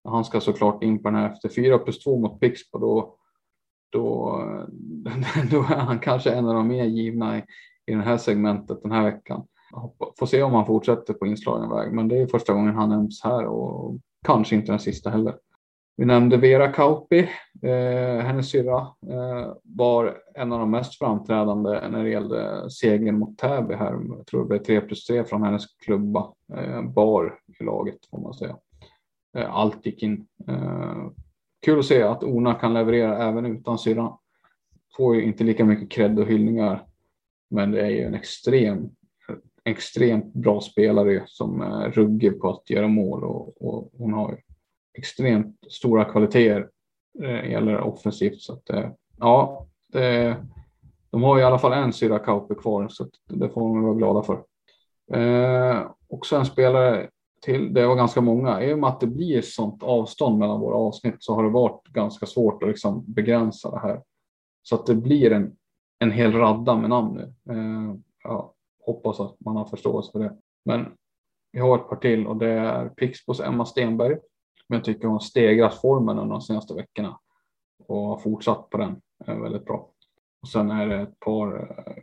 [0.08, 2.78] Han ska såklart in på den här efter 4 plus 2 mot Pixbo.
[2.78, 3.16] Då,
[3.92, 4.30] då,
[5.50, 7.44] då är han kanske en av de mer givna i,
[7.86, 9.46] i det här segmentet den här veckan.
[10.18, 11.92] får se om han fortsätter på inslagen väg.
[11.92, 15.34] Men det är första gången han nämns här och kanske inte den sista heller.
[15.98, 17.18] Vi nämnde Vera Kauppi,
[17.62, 18.78] eh, hennes syrra
[19.10, 23.92] eh, var en av de mest framträdande när det gällde segern mot Täby här.
[24.16, 28.18] Jag tror det blev 3 plus 3 från hennes klubba, eh, bar i laget får
[28.18, 28.56] man säga.
[29.36, 30.26] Eh, allt gick in.
[30.48, 31.06] Eh,
[31.64, 34.16] kul att se att Ona kan leverera även utan syrran.
[34.96, 36.86] Får ju inte lika mycket cred och hyllningar,
[37.50, 38.90] men det är ju en extrem,
[39.64, 44.36] extremt bra spelare som är ruggig på att göra mål och, och hon har ju
[44.96, 46.68] extremt stora kvaliteter
[47.22, 48.40] eh, gäller offensivt.
[48.40, 50.36] Så att, eh, ja, det,
[51.10, 54.22] de har i alla fall en Syra Kaupe kvar så det får de vara glada
[54.22, 54.44] för.
[55.12, 57.08] Eh, också en spelare
[57.42, 58.62] till, det var ganska många.
[58.62, 61.82] I och med att det blir sånt avstånd mellan våra avsnitt så har det varit
[61.84, 64.02] ganska svårt att liksom begränsa det här.
[64.62, 65.56] Så att det blir en,
[65.98, 67.52] en hel radda med namn nu.
[67.52, 68.50] Eh, jag
[68.86, 70.36] hoppas att man har förståelse för det.
[70.64, 70.92] Men
[71.52, 74.16] vi har ett par till och det är Pixbos Emma Stenberg
[74.68, 77.18] men jag tycker hon har stegrat formen under de senaste veckorna
[77.88, 79.90] och har fortsatt på den eh, väldigt bra.
[80.42, 81.94] Och sen är det ett par eh,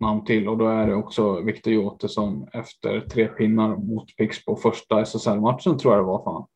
[0.00, 4.44] namn till och då är det också Viktor Jote som efter tre pinnar mot Pix
[4.44, 6.24] på första SSL-matchen tror jag det var.
[6.24, 6.46] Fan.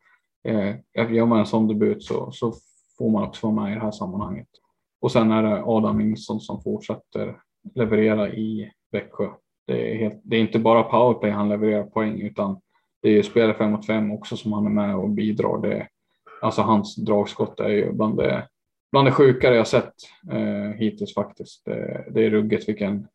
[0.43, 2.53] Eh, gör man en sån debut så, så
[2.97, 4.47] får man också vara med i det här sammanhanget.
[5.01, 7.37] Och sen är det Adam Nilsson som fortsätter
[7.75, 9.29] leverera i Växjö.
[9.67, 12.61] Det är, helt, det är inte bara powerplay han levererar poäng utan
[13.03, 15.61] det är ju spelare fem mot fem också som han är med och bidrar.
[15.61, 15.87] Det,
[16.41, 18.47] alltså hans dragskott är ju bland det,
[18.91, 19.93] bland det sjukare jag sett
[20.31, 21.65] eh, hittills faktiskt.
[21.65, 23.07] Det, det är ruggigt vilken,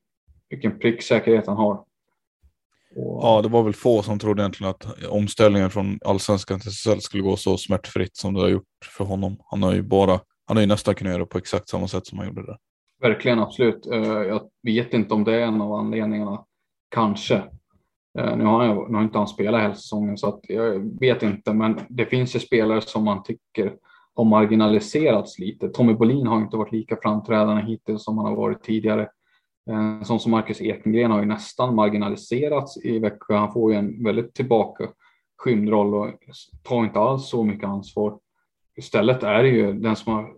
[0.48, 1.74] vilken pricksäkerhet han har.
[2.96, 3.24] Och...
[3.24, 7.22] Ja, det var väl få som trodde egentligen att omställningen från allsvenskan till SSL skulle
[7.22, 9.36] gå så smärtfritt som det har gjort för honom.
[9.44, 12.18] Han har ju bara, han har ju nästan kunnat göra på exakt samma sätt som
[12.18, 12.56] han gjorde det.
[13.00, 13.86] Verkligen, absolut.
[13.86, 16.44] Eh, jag vet inte om det är en av anledningarna,
[16.88, 17.42] kanske.
[18.18, 21.22] Eh, nu har, jag, nu har inte han spelat hela säsongen så att jag vet
[21.22, 23.76] inte, men det finns ju spelare som man tycker
[24.14, 25.68] har marginaliserats lite.
[25.68, 29.08] Tommy Bolin har inte varit lika framträdande hittills som han har varit tidigare.
[29.70, 33.36] Eh, en sån som Marcus Ekengren har ju nästan marginaliserats i Växjö.
[33.36, 36.08] Han får ju en väldigt tillbakaskymd roll och
[36.62, 38.18] tar inte alls så mycket ansvar.
[38.76, 40.32] Istället är det ju den som har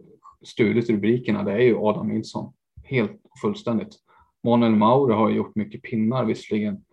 [0.44, 2.52] stulit rubrikerna, det är ju Adam Nilsson.
[2.84, 3.96] Helt fullständigt.
[4.44, 6.84] Manuel Maure har gjort mycket pinnar visserligen,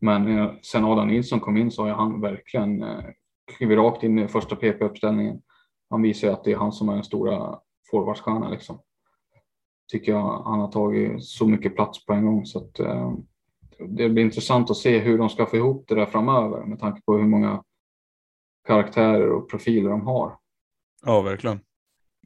[0.00, 3.04] men eh, sen Adam Nilsson kom in så har han verkligen eh,
[3.56, 5.42] klivit rakt in i första PP-uppställningen.
[5.90, 7.58] Han visar att det är han som är den stora
[7.90, 8.80] forwardstjärnan liksom.
[9.92, 13.12] Tycker jag han har tagit så mycket plats på en gång så att eh,
[13.78, 17.02] det blir intressant att se hur de ska få ihop det där framöver med tanke
[17.02, 17.62] på hur många
[18.66, 20.38] karaktärer och profiler de har.
[21.04, 21.60] Ja, verkligen.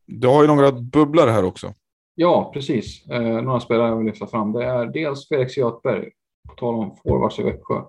[0.06, 1.74] Du har ju några bubblare här också.
[2.14, 3.06] Ja, precis.
[3.10, 4.52] Eh, några spelare jag vill lyfta fram.
[4.52, 6.10] Det är dels Felix Göthberg
[6.48, 7.82] på tal om forwards i Växjö,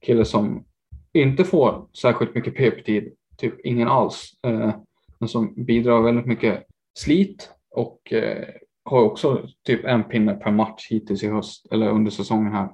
[0.00, 0.64] kille som
[1.12, 4.74] inte får särskilt mycket PP-tid, typ ingen alls, eh,
[5.18, 6.64] men som bidrar väldigt mycket
[6.98, 8.48] slit och eh,
[8.84, 12.68] har också typ en pinne per match hittills i höst eller under säsongen här.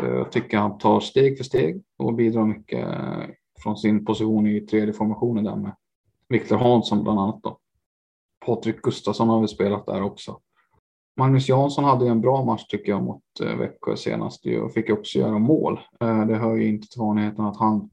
[0.00, 3.24] Eh, jag tycker han tar steg för steg och bidrar mycket eh,
[3.62, 5.76] från sin position i tredje formationen där med
[6.28, 7.42] Viktor Hansson bland annat.
[7.42, 7.58] Då.
[8.46, 10.40] Patrik Gustafsson har vi spelat där också.
[11.18, 15.18] Magnus Jansson hade en bra match tycker jag mot eh, Växjö senast och fick också
[15.18, 15.80] göra mål.
[16.00, 17.90] Eh, det hör ju inte till vanligheten att han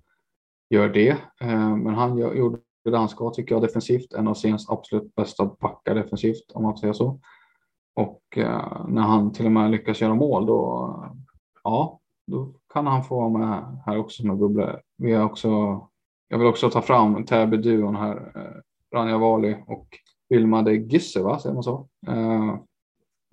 [0.70, 1.10] gör det,
[1.42, 4.14] eh, men han gjorde det han ska tycker jag defensivt.
[4.14, 7.20] En av scenes absolut bästa backar defensivt om man säger så.
[7.96, 8.22] Och
[8.88, 11.16] när han till och med lyckas göra mål då,
[11.64, 14.82] ja, då kan han få vara med här också som en bubblare.
[14.98, 15.50] Vi har också,
[16.28, 18.32] jag vill också ta fram Täby-duon här,
[18.96, 19.88] Ranja Wali och
[20.30, 21.40] Vilma de Gisse, va?
[21.40, 21.88] säger man så?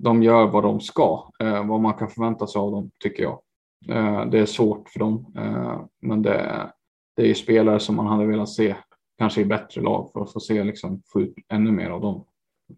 [0.03, 3.40] De gör vad de ska, eh, vad man kan förvänta sig av dem tycker jag.
[3.88, 6.70] Eh, det är svårt för dem, eh, men det,
[7.16, 8.76] det är ju spelare som man hade velat se
[9.18, 12.24] kanske i bättre lag för att få se liksom få ut ännu mer av dem.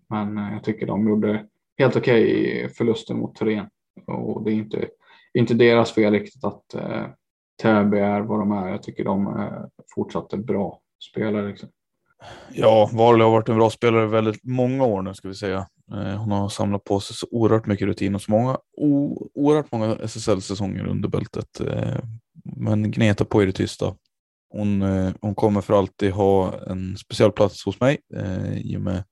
[0.08, 1.46] Men eh, jag tycker de gjorde
[1.78, 3.66] helt okej okay i förlusten mot Thoren
[4.06, 4.88] och det är inte,
[5.34, 7.06] inte deras fel riktigt att eh,
[7.62, 8.68] Täby är vad de är.
[8.68, 11.48] Jag tycker de eh, är fortsatt bra spelare.
[11.48, 11.68] Liksom.
[12.52, 15.66] Ja, Varley har varit en bra spelare väldigt många år nu ska vi säga.
[15.92, 19.72] Eh, hon har samlat på sig så oerhört mycket rutin och så många, o, oerhört
[19.72, 21.60] många SSL-säsonger under bältet.
[21.60, 21.98] Eh,
[22.56, 23.94] men gnetar på i det tysta.
[24.50, 27.98] Hon, eh, hon kommer för alltid ha en speciell plats hos mig
[28.56, 29.04] i och med,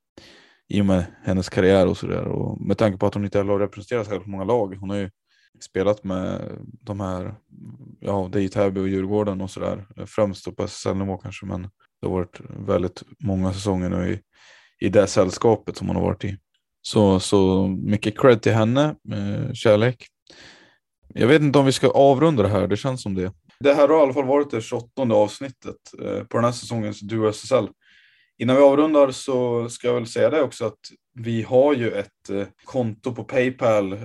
[0.68, 2.24] i och med hennes karriär och sådär.
[2.24, 4.76] Och med tanke på att hon inte heller har representerat så många lag.
[4.80, 5.10] Hon har ju
[5.60, 7.34] spelat med de här,
[8.00, 9.86] ja det är ju Täby och Djurgården och sådär.
[10.06, 11.62] Främst på SSL-nivå kanske men
[12.00, 14.20] det har varit väldigt många säsonger nu i,
[14.86, 16.38] i det sällskapet som hon har varit i.
[16.82, 20.06] Så, så mycket cred till henne, eh, kärlek.
[21.14, 23.32] Jag vet inte om vi ska avrunda det här, det känns som det.
[23.60, 27.00] Det här har i alla fall varit det 28 avsnittet eh, på den här säsongens
[27.00, 27.68] Duo SSL.
[28.38, 30.78] Innan vi avrundar så ska jag väl säga det också att
[31.14, 33.98] vi har ju ett eh, konto på Paypal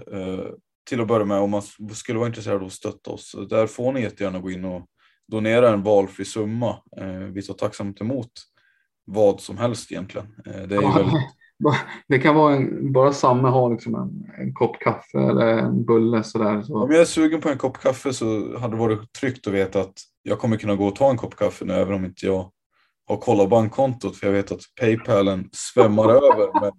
[0.90, 1.62] till att börja med om man
[1.94, 3.36] skulle vara intresserad av att stötta oss.
[3.50, 4.86] Där får ni jättegärna gå in och
[5.32, 6.78] donera en valfri summa.
[7.34, 8.32] Vi tar tacksamt emot
[9.06, 10.28] vad som helst egentligen.
[10.46, 11.14] Det, är väldigt...
[12.08, 16.24] det kan vara en, bara samma har liksom en, en kopp kaffe eller en bulle
[16.24, 16.62] sådär.
[16.62, 16.84] Så.
[16.84, 19.82] Om jag är sugen på en kopp kaffe så hade det varit tryggt att veta
[19.82, 19.94] att
[20.24, 22.52] jag kommer kunna gå och ta en kopp kaffe nu även om inte jag
[23.08, 26.62] har kollat bankkontot för jag vet att Paypalen svämmar över.
[26.62, 26.72] Men...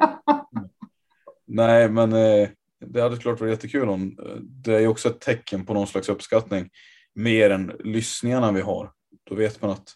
[1.46, 2.48] Nej, men eh,
[2.86, 6.68] det hade klart varit jättekul om det är också ett tecken på någon slags uppskattning
[7.14, 8.90] mer än lyssningarna vi har.
[9.28, 9.94] Då vet man att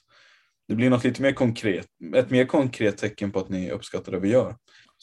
[0.68, 1.86] det blir något lite mer konkret,
[2.16, 4.56] ett mer konkret tecken på att ni uppskattar det vi gör.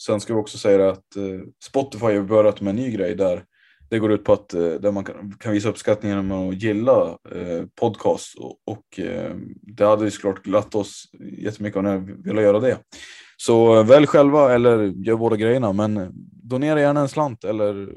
[0.06, 3.44] Sen ska vi också säga att eh, Spotify har börjat med en ny grej där
[3.90, 5.04] det går ut på att eh, där man
[5.38, 9.00] kan, visa uppskattning genom att gilla eh, podcast och, och
[9.62, 11.04] det hade ju såklart glatt oss
[11.38, 12.78] jättemycket om ni ville göra det.
[13.36, 17.92] Så välj själva eller gör båda grejerna men donera gärna en slant eller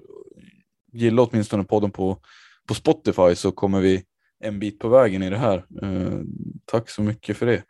[0.93, 2.17] gilla åtminstone podden på,
[2.67, 4.03] på Spotify så kommer vi
[4.43, 5.65] en bit på vägen i det här.
[5.81, 6.19] Eh,
[6.65, 7.63] tack så mycket för det.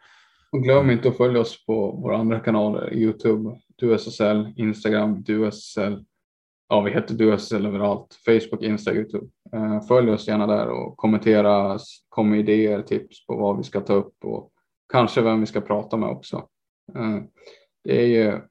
[0.51, 6.05] Och glöm inte att följa oss på våra andra kanaler, Youtube, DuSSL, Instagram, DuSSL.
[6.69, 9.27] Ja, vi heter DuSSL överallt, Facebook, Insta, Youtube.
[9.53, 13.81] Eh, följ oss gärna där och kommentera, kom med idéer, tips på vad vi ska
[13.81, 14.51] ta upp och
[14.91, 16.47] kanske vem vi ska prata med också.
[16.95, 17.19] Eh,
[17.83, 18.41] det är ju,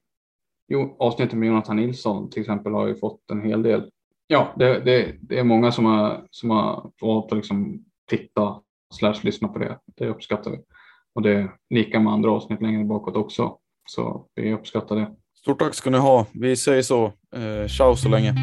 [0.67, 3.91] jo, avsnittet med Jonathan Nilsson till exempel har ju fått en hel del.
[4.27, 7.85] Ja, det, det, det är många som har, som har valt att liksom
[8.17, 8.59] titta
[8.93, 9.79] slash lyssna på det.
[9.97, 10.57] Det uppskattar vi.
[11.15, 13.57] Och det är lika med andra avsnitt längre bakåt också.
[13.89, 15.15] Så vi uppskattar det.
[15.41, 16.25] Stort tack ska ni ha.
[16.33, 17.05] Vi säger så.
[17.35, 18.35] Eh, ciao så länge.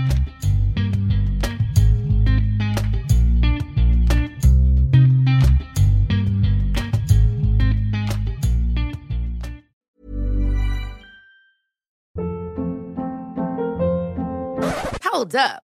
[15.13, 15.70] Hold up.